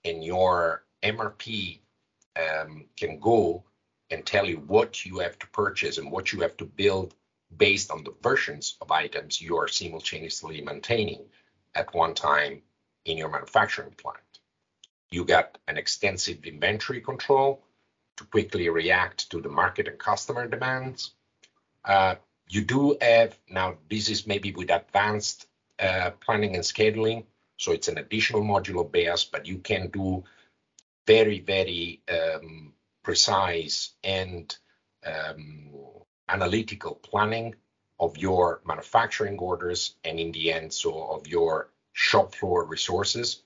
and 0.05 0.23
your 0.23 0.83
MRP 1.03 1.79
um, 2.35 2.85
can 2.97 3.19
go 3.19 3.63
and 4.09 4.25
tell 4.25 4.45
you 4.45 4.57
what 4.57 5.05
you 5.05 5.19
have 5.19 5.39
to 5.39 5.47
purchase 5.47 5.97
and 5.97 6.11
what 6.11 6.31
you 6.31 6.41
have 6.41 6.55
to 6.57 6.65
build 6.65 7.15
based 7.55 7.91
on 7.91 8.03
the 8.03 8.13
versions 8.21 8.77
of 8.81 8.91
items 8.91 9.41
you 9.41 9.57
are 9.57 9.67
simultaneously 9.67 10.61
maintaining 10.61 11.25
at 11.75 11.93
one 11.93 12.13
time 12.13 12.61
in 13.05 13.17
your 13.17 13.29
manufacturing 13.29 13.91
plant. 13.91 14.17
You 15.09 15.25
got 15.25 15.57
an 15.67 15.77
extensive 15.77 16.45
inventory 16.45 17.01
control 17.01 17.63
to 18.17 18.25
quickly 18.25 18.69
react 18.69 19.29
to 19.31 19.41
the 19.41 19.49
market 19.49 19.87
and 19.87 19.97
customer 19.97 20.47
demands. 20.47 21.13
Uh, 21.83 22.15
you 22.47 22.61
do 22.63 22.97
have, 23.01 23.37
now 23.49 23.77
this 23.89 24.09
is 24.09 24.27
maybe 24.27 24.51
with 24.51 24.69
advanced 24.69 25.47
uh, 25.81 26.11
planning 26.25 26.55
and 26.55 26.63
scheduling, 26.63 27.25
so 27.57 27.71
it's 27.71 27.87
an 27.87 27.97
additional 27.97 28.41
module 28.41 28.81
of 28.81 28.91
Beas, 28.91 29.23
but 29.23 29.45
you 29.45 29.57
can 29.57 29.89
do 29.89 30.23
very, 31.07 31.39
very 31.39 32.01
um, 32.09 32.73
precise 33.03 33.91
and 34.03 34.55
um, 35.05 35.69
analytical 36.29 36.95
planning 36.95 37.55
of 37.99 38.17
your 38.17 38.61
manufacturing 38.65 39.37
orders 39.37 39.95
and 40.03 40.19
in 40.19 40.31
the 40.31 40.51
end, 40.51 40.73
so 40.73 41.03
of 41.03 41.27
your 41.27 41.69
shop 41.93 42.33
floor 42.33 42.65
resources, 42.65 43.43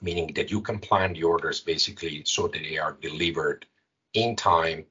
meaning 0.00 0.32
that 0.34 0.50
you 0.50 0.60
can 0.60 0.78
plan 0.78 1.12
the 1.12 1.22
orders 1.22 1.60
basically 1.60 2.22
so 2.24 2.46
that 2.48 2.62
they 2.62 2.78
are 2.78 2.96
delivered 3.00 3.66
in 4.12 4.36
time. 4.36 4.84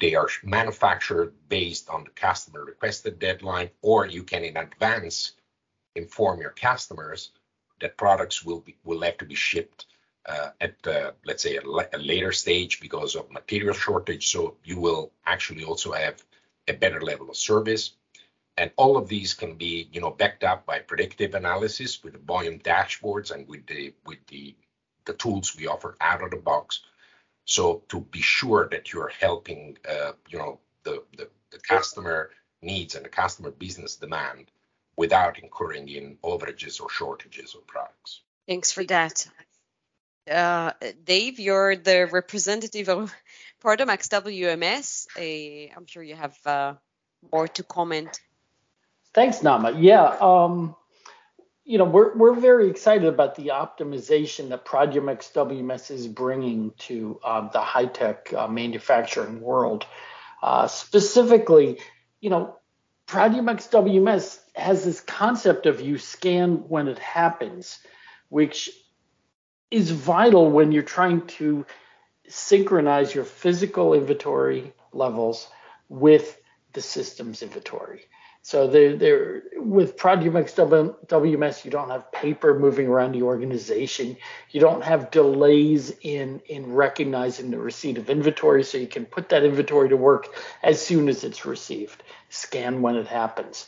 They 0.00 0.14
are 0.14 0.28
manufactured 0.44 1.32
based 1.48 1.88
on 1.88 2.04
the 2.04 2.10
customer 2.10 2.64
requested 2.64 3.18
deadline, 3.18 3.70
or 3.82 4.06
you 4.06 4.22
can 4.22 4.44
in 4.44 4.56
advance 4.56 5.32
inform 5.98 6.40
your 6.40 6.50
customers 6.50 7.30
that 7.80 7.96
products 7.96 8.44
will 8.44 8.60
be 8.60 8.76
will 8.84 9.02
have 9.02 9.18
to 9.18 9.24
be 9.24 9.34
shipped 9.34 9.86
uh, 10.26 10.50
at 10.60 10.86
uh, 10.86 11.12
let's 11.24 11.42
say 11.42 11.56
a, 11.56 11.62
a, 11.62 11.98
later 11.98 12.32
stage 12.32 12.80
because 12.80 13.14
of 13.14 13.30
material 13.30 13.74
shortage. 13.74 14.28
So 14.28 14.56
you 14.64 14.78
will 14.78 15.12
actually 15.26 15.64
also 15.64 15.92
have 15.92 16.22
a 16.66 16.74
better 16.74 17.00
level 17.00 17.30
of 17.30 17.36
service. 17.36 17.92
And 18.56 18.70
all 18.76 18.96
of 18.96 19.08
these 19.08 19.34
can 19.34 19.54
be, 19.54 19.88
you 19.92 20.00
know, 20.00 20.10
backed 20.10 20.42
up 20.42 20.66
by 20.66 20.80
predictive 20.80 21.34
analysis 21.34 22.02
with 22.02 22.14
the 22.14 22.18
volume 22.18 22.58
dashboards 22.58 23.30
and 23.30 23.48
with 23.48 23.66
the 23.66 23.94
with 24.04 24.18
the 24.26 24.54
the 25.04 25.14
tools 25.14 25.56
we 25.56 25.66
offer 25.66 25.96
out 26.00 26.22
of 26.22 26.30
the 26.30 26.36
box. 26.36 26.80
So 27.44 27.82
to 27.88 28.00
be 28.00 28.20
sure 28.20 28.68
that 28.70 28.92
you're 28.92 29.12
helping, 29.20 29.78
uh, 29.88 30.12
you 30.28 30.38
know, 30.38 30.60
the, 30.82 31.04
the 31.16 31.28
the 31.50 31.58
customer 31.60 32.30
needs 32.60 32.94
and 32.96 33.04
the 33.04 33.08
customer 33.08 33.50
business 33.50 33.96
demand 33.96 34.50
without 34.98 35.38
incurring 35.38 35.88
in 35.88 36.18
overages 36.24 36.80
or 36.82 36.90
shortages 36.90 37.54
of 37.54 37.64
products. 37.66 38.20
Thanks 38.48 38.72
for 38.72 38.84
that. 38.84 39.26
Uh, 40.28 40.72
Dave, 41.04 41.38
you're 41.38 41.76
the 41.76 42.08
representative 42.10 42.88
of 42.88 43.14
Produmex 43.62 44.08
WMS. 44.08 45.06
Uh, 45.16 45.72
I'm 45.74 45.86
sure 45.86 46.02
you 46.02 46.16
have 46.16 46.36
uh, 46.44 46.74
more 47.32 47.46
to 47.46 47.62
comment. 47.62 48.20
Thanks, 49.14 49.38
Naama. 49.38 49.80
Yeah, 49.80 50.16
um, 50.20 50.74
you 51.64 51.78
know, 51.78 51.84
we're, 51.84 52.16
we're 52.16 52.34
very 52.34 52.68
excited 52.68 53.06
about 53.06 53.36
the 53.36 53.48
optimization 53.48 54.48
that 54.48 54.64
Produmex 54.64 55.32
WMS 55.32 55.92
is 55.92 56.08
bringing 56.08 56.72
to 56.88 57.20
um, 57.24 57.50
the 57.52 57.60
high 57.60 57.86
tech 57.86 58.32
uh, 58.34 58.48
manufacturing 58.48 59.40
world. 59.40 59.86
Uh, 60.42 60.66
specifically, 60.66 61.78
you 62.20 62.30
know, 62.30 62.56
Produmex 63.08 63.70
WMS 63.70 64.38
has 64.58 64.84
this 64.84 65.00
concept 65.00 65.66
of 65.66 65.80
you 65.80 65.98
scan 65.98 66.68
when 66.68 66.88
it 66.88 66.98
happens, 66.98 67.78
which 68.28 68.70
is 69.70 69.90
vital 69.90 70.50
when 70.50 70.72
you're 70.72 70.82
trying 70.82 71.26
to 71.26 71.66
synchronize 72.28 73.14
your 73.14 73.24
physical 73.24 73.94
inventory 73.94 74.72
levels 74.92 75.48
with 75.88 76.40
the 76.72 76.80
system's 76.80 77.42
inventory. 77.42 78.04
So 78.42 78.66
they're, 78.66 78.96
they're, 78.96 79.42
with 79.56 79.96
Produmex 79.96 80.54
WMS, 81.06 81.64
you 81.64 81.70
don't 81.70 81.90
have 81.90 82.10
paper 82.12 82.58
moving 82.58 82.86
around 82.86 83.12
the 83.12 83.22
organization. 83.22 84.16
You 84.50 84.60
don't 84.60 84.82
have 84.82 85.10
delays 85.10 85.92
in, 86.00 86.40
in 86.48 86.72
recognizing 86.72 87.50
the 87.50 87.58
receipt 87.58 87.98
of 87.98 88.08
inventory, 88.08 88.64
so 88.64 88.78
you 88.78 88.86
can 88.86 89.04
put 89.04 89.28
that 89.30 89.44
inventory 89.44 89.90
to 89.90 89.96
work 89.96 90.28
as 90.62 90.80
soon 90.80 91.08
as 91.08 91.24
it's 91.24 91.44
received, 91.44 92.02
scan 92.30 92.80
when 92.80 92.96
it 92.96 93.08
happens. 93.08 93.66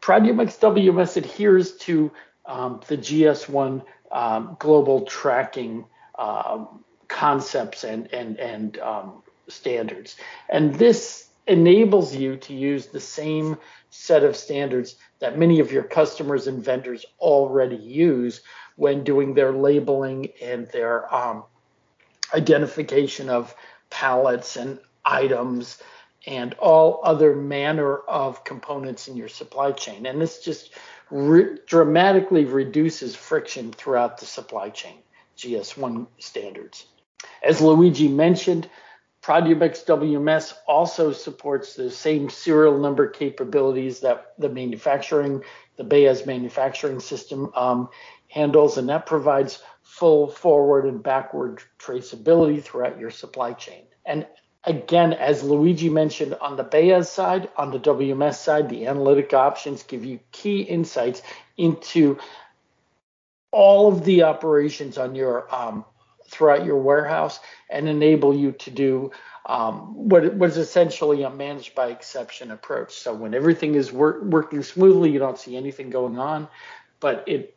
Produmex 0.00 0.58
WMS 0.58 1.16
adheres 1.16 1.76
to 1.78 2.10
um, 2.46 2.80
the 2.88 2.96
GS1 2.96 3.82
um, 4.10 4.56
global 4.58 5.02
tracking 5.02 5.84
um, 6.18 6.84
concepts 7.08 7.84
and 7.84 8.12
and 8.12 8.38
and 8.38 8.78
um, 8.78 9.22
standards, 9.48 10.16
and 10.48 10.74
this 10.74 11.28
enables 11.46 12.14
you 12.14 12.36
to 12.36 12.54
use 12.54 12.86
the 12.86 13.00
same 13.00 13.56
set 13.90 14.22
of 14.22 14.36
standards 14.36 14.96
that 15.18 15.38
many 15.38 15.60
of 15.60 15.72
your 15.72 15.82
customers 15.82 16.46
and 16.46 16.62
vendors 16.62 17.06
already 17.20 17.76
use 17.76 18.42
when 18.76 19.02
doing 19.02 19.34
their 19.34 19.52
labeling 19.52 20.28
and 20.42 20.68
their 20.68 21.12
um, 21.12 21.42
identification 22.34 23.30
of 23.30 23.54
pallets 23.90 24.56
and 24.56 24.78
items 25.04 25.82
and 26.26 26.54
all 26.54 27.00
other 27.04 27.34
manner 27.34 27.96
of 27.96 28.44
components 28.44 29.08
in 29.08 29.16
your 29.16 29.28
supply 29.28 29.72
chain. 29.72 30.06
And 30.06 30.20
this 30.20 30.42
just 30.42 30.74
re- 31.10 31.58
dramatically 31.66 32.44
reduces 32.44 33.14
friction 33.14 33.72
throughout 33.72 34.18
the 34.18 34.26
supply 34.26 34.70
chain, 34.70 34.98
GS1 35.36 36.06
standards. 36.18 36.86
As 37.42 37.60
Luigi 37.60 38.08
mentioned, 38.08 38.68
Produmex 39.22 39.84
WMS 39.84 40.54
also 40.66 41.12
supports 41.12 41.74
the 41.74 41.90
same 41.90 42.30
serial 42.30 42.78
number 42.78 43.06
capabilities 43.08 44.00
that 44.00 44.32
the 44.38 44.48
manufacturing, 44.48 45.42
the 45.76 45.84
Beas 45.84 46.24
manufacturing 46.24 47.00
system 47.00 47.52
um, 47.54 47.88
handles, 48.28 48.78
and 48.78 48.88
that 48.88 49.06
provides 49.06 49.62
full 49.82 50.28
forward 50.28 50.86
and 50.86 51.02
backward 51.02 51.60
traceability 51.78 52.62
throughout 52.62 52.98
your 52.98 53.10
supply 53.10 53.52
chain. 53.52 53.84
And 54.06 54.26
again, 54.68 55.14
as 55.14 55.42
Luigi 55.42 55.88
mentioned 55.88 56.34
on 56.34 56.56
the 56.56 56.62
Beas 56.62 57.08
side, 57.08 57.48
on 57.56 57.70
the 57.70 57.78
WMS 57.78 58.34
side, 58.34 58.68
the 58.68 58.86
analytic 58.86 59.32
options 59.32 59.82
give 59.82 60.04
you 60.04 60.20
key 60.30 60.60
insights 60.60 61.22
into 61.56 62.18
all 63.50 63.88
of 63.88 64.04
the 64.04 64.22
operations 64.22 64.98
on 64.98 65.14
your 65.14 65.52
um, 65.54 65.84
throughout 66.26 66.66
your 66.66 66.76
warehouse 66.76 67.40
and 67.70 67.88
enable 67.88 68.34
you 68.36 68.52
to 68.52 68.70
do 68.70 69.10
um, 69.46 70.08
what 70.08 70.36
was 70.36 70.58
essentially 70.58 71.22
a 71.22 71.30
managed 71.30 71.74
by 71.74 71.86
exception 71.86 72.50
approach. 72.50 72.92
So 72.92 73.14
when 73.14 73.34
everything 73.34 73.74
is 73.74 73.90
work, 73.90 74.22
working 74.22 74.62
smoothly, 74.62 75.10
you 75.10 75.18
don't 75.18 75.38
see 75.38 75.56
anything 75.56 75.88
going 75.88 76.18
on, 76.18 76.46
but 77.00 77.24
it 77.26 77.56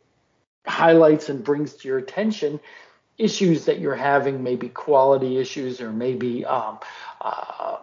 highlights 0.66 1.28
and 1.28 1.44
brings 1.44 1.74
to 1.74 1.88
your 1.88 1.98
attention 1.98 2.60
issues 3.18 3.66
that 3.66 3.78
you're 3.78 3.94
having, 3.94 4.42
maybe 4.42 4.68
quality 4.68 5.38
issues 5.38 5.80
or 5.80 5.92
maybe 5.92 6.44
um, 6.44 6.78
uh, 7.20 7.78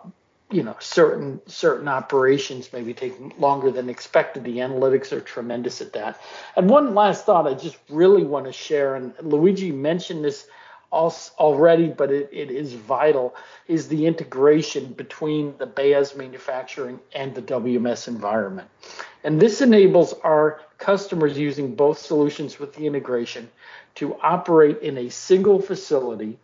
you 0.52 0.64
know 0.64 0.76
certain 0.80 1.40
certain 1.46 1.88
operations 1.88 2.74
maybe 2.74 2.94
taking 2.94 3.34
longer 3.38 3.72
than 3.72 3.90
expected. 3.90 4.44
The 4.44 4.58
analytics 4.58 5.12
are 5.12 5.22
tremendous 5.22 5.82
at 5.82 5.94
that. 5.94 6.20
And 6.56 6.70
one 6.70 6.96
last 6.96 7.26
thought 7.26 7.48
I 7.48 7.54
just 7.54 7.78
really 7.90 8.24
want 8.24 8.46
to 8.46 8.54
share, 8.54 8.96
and 8.96 9.14
Luigi 9.22 9.72
mentioned 9.72 10.24
this 10.24 10.48
already, 10.92 11.88
but 11.88 12.12
it, 12.12 12.30
it 12.32 12.52
is 12.52 12.74
vital, 12.74 13.36
is 13.68 13.88
the 13.88 14.06
integration 14.06 14.94
between 14.94 15.56
the 15.58 15.66
Beas 15.66 16.16
manufacturing 16.16 17.00
and 17.14 17.34
the 17.36 17.42
WMS 17.42 18.08
environment. 18.08 18.68
And 19.24 19.40
this 19.40 19.62
enables 19.62 20.14
our 20.24 20.62
customers 20.78 21.38
using 21.38 21.76
both 21.76 22.00
solutions 22.00 22.60
with 22.60 22.74
the 22.74 22.88
integration 22.88 23.50
to 23.96 24.16
operate 24.22 24.80
in 24.82 24.98
a 24.98 25.10
single 25.10 25.62
facility 25.62 26.38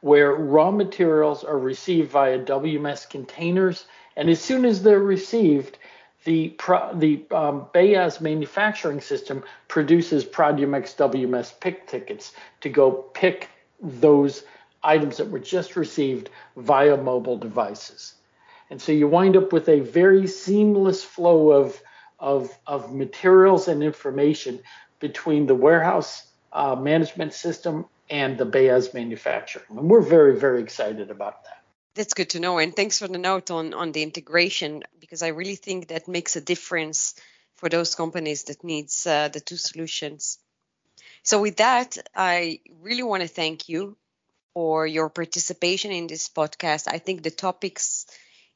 where 0.00 0.34
raw 0.34 0.70
materials 0.70 1.44
are 1.44 1.58
received 1.58 2.10
via 2.10 2.38
WMS 2.38 3.08
containers. 3.08 3.86
And 4.16 4.28
as 4.28 4.40
soon 4.40 4.64
as 4.64 4.82
they're 4.82 4.98
received, 4.98 5.78
the, 6.24 6.54
the 6.94 7.24
um, 7.30 7.66
manufacturing 8.20 9.00
system 9.00 9.42
produces 9.68 10.24
Produmex 10.24 10.96
WMS 10.96 11.58
pick 11.60 11.86
tickets 11.86 12.32
to 12.60 12.68
go 12.68 12.92
pick 12.92 13.48
those 13.80 14.44
items 14.82 15.16
that 15.16 15.30
were 15.30 15.38
just 15.38 15.76
received 15.76 16.30
via 16.56 16.96
mobile 16.96 17.36
devices. 17.36 18.14
And 18.70 18.80
so 18.80 18.92
you 18.92 19.08
wind 19.08 19.36
up 19.36 19.52
with 19.52 19.68
a 19.68 19.80
very 19.80 20.26
seamless 20.26 21.04
flow 21.04 21.50
of, 21.50 21.80
of, 22.18 22.56
of 22.66 22.94
materials 22.94 23.68
and 23.68 23.82
information 23.82 24.60
between 24.98 25.46
the 25.46 25.54
warehouse 25.54 26.26
uh, 26.52 26.76
management 26.76 27.34
system 27.34 27.86
and 28.08 28.38
the 28.38 28.44
Beas 28.44 28.94
manufacturing. 28.94 29.64
And 29.70 29.90
we're 29.90 30.00
very, 30.00 30.38
very 30.38 30.62
excited 30.62 31.10
about 31.10 31.44
that. 31.44 31.61
That's 31.94 32.14
good 32.14 32.30
to 32.30 32.40
know. 32.40 32.58
And 32.58 32.74
thanks 32.74 32.98
for 32.98 33.08
the 33.08 33.18
note 33.18 33.50
on, 33.50 33.74
on 33.74 33.92
the 33.92 34.02
integration, 34.02 34.82
because 34.98 35.22
I 35.22 35.28
really 35.28 35.56
think 35.56 35.88
that 35.88 36.08
makes 36.08 36.36
a 36.36 36.40
difference 36.40 37.14
for 37.56 37.68
those 37.68 37.94
companies 37.94 38.44
that 38.44 38.64
needs 38.64 39.06
uh, 39.06 39.28
the 39.28 39.40
two 39.40 39.56
solutions. 39.56 40.38
So 41.22 41.40
with 41.40 41.58
that, 41.58 41.98
I 42.14 42.60
really 42.80 43.02
want 43.02 43.22
to 43.22 43.28
thank 43.28 43.68
you 43.68 43.96
for 44.54 44.86
your 44.86 45.10
participation 45.10 45.92
in 45.92 46.06
this 46.06 46.28
podcast. 46.28 46.88
I 46.88 46.98
think 46.98 47.22
the 47.22 47.30
topics, 47.30 48.06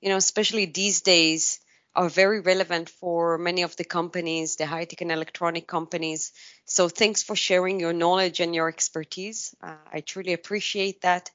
you 0.00 0.08
know, 0.08 0.16
especially 0.16 0.66
these 0.66 1.02
days, 1.02 1.60
are 1.94 2.10
very 2.10 2.40
relevant 2.40 2.90
for 2.90 3.38
many 3.38 3.62
of 3.62 3.74
the 3.76 3.84
companies, 3.84 4.56
the 4.56 4.66
high 4.66 4.84
tech 4.84 5.00
and 5.00 5.12
electronic 5.12 5.66
companies. 5.66 6.32
So 6.66 6.88
thanks 6.88 7.22
for 7.22 7.34
sharing 7.34 7.80
your 7.80 7.94
knowledge 7.94 8.40
and 8.40 8.54
your 8.54 8.68
expertise. 8.68 9.54
Uh, 9.62 9.76
I 9.90 10.00
truly 10.00 10.34
appreciate 10.34 11.02
that. 11.02 11.30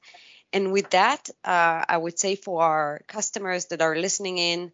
And 0.52 0.72
with 0.72 0.90
that, 0.90 1.30
uh, 1.44 1.84
I 1.88 1.96
would 1.96 2.18
say 2.18 2.36
for 2.36 2.62
our 2.62 3.00
customers 3.06 3.66
that 3.66 3.82
are 3.82 3.96
listening 3.96 4.38
in, 4.38 4.72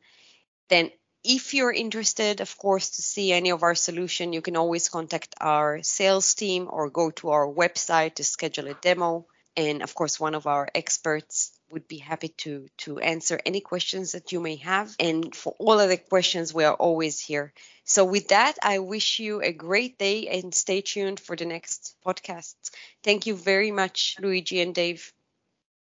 then 0.68 0.90
if 1.24 1.54
you're 1.54 1.72
interested, 1.72 2.40
of 2.40 2.56
course, 2.58 2.90
to 2.90 3.02
see 3.02 3.32
any 3.32 3.50
of 3.50 3.62
our 3.62 3.74
solution, 3.74 4.32
you 4.32 4.40
can 4.40 4.56
always 4.56 4.88
contact 4.88 5.34
our 5.40 5.82
sales 5.82 6.34
team 6.34 6.68
or 6.70 6.90
go 6.90 7.10
to 7.12 7.30
our 7.30 7.46
website 7.46 8.14
to 8.14 8.24
schedule 8.24 8.68
a 8.68 8.74
demo. 8.74 9.26
And 9.56 9.82
of 9.82 9.94
course, 9.94 10.20
one 10.20 10.34
of 10.34 10.46
our 10.46 10.68
experts 10.74 11.50
would 11.70 11.88
be 11.88 11.98
happy 11.98 12.28
to 12.28 12.68
to 12.78 12.98
answer 13.00 13.40
any 13.44 13.60
questions 13.60 14.12
that 14.12 14.32
you 14.32 14.40
may 14.40 14.56
have. 14.56 14.94
And 15.00 15.34
for 15.34 15.54
all 15.58 15.80
other 15.80 15.96
questions, 15.96 16.54
we 16.54 16.64
are 16.64 16.74
always 16.74 17.20
here. 17.20 17.52
So 17.84 18.04
with 18.04 18.28
that, 18.28 18.56
I 18.62 18.78
wish 18.78 19.18
you 19.18 19.42
a 19.42 19.52
great 19.52 19.98
day 19.98 20.28
and 20.28 20.54
stay 20.54 20.80
tuned 20.80 21.18
for 21.20 21.34
the 21.36 21.46
next 21.46 21.96
podcast. 22.06 22.54
Thank 23.02 23.26
you 23.26 23.34
very 23.34 23.72
much, 23.72 24.16
Luigi 24.20 24.60
and 24.60 24.74
Dave. 24.74 25.12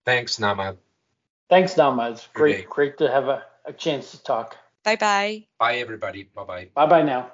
Thanks, 0.07 0.37
Naama. 0.37 0.77
Thanks, 1.49 1.73
Naama. 1.73 2.13
It's 2.13 2.27
great, 2.33 2.69
great 2.69 2.97
to 2.99 3.11
have 3.11 3.27
a, 3.27 3.43
a 3.65 3.73
chance 3.73 4.11
to 4.11 4.23
talk. 4.23 4.55
Bye 4.85 4.95
bye. 4.95 5.43
Bye, 5.59 5.79
everybody. 5.79 6.23
Bye 6.33 6.45
bye. 6.45 6.69
Bye 6.73 6.85
bye 6.85 7.01
now. 7.01 7.29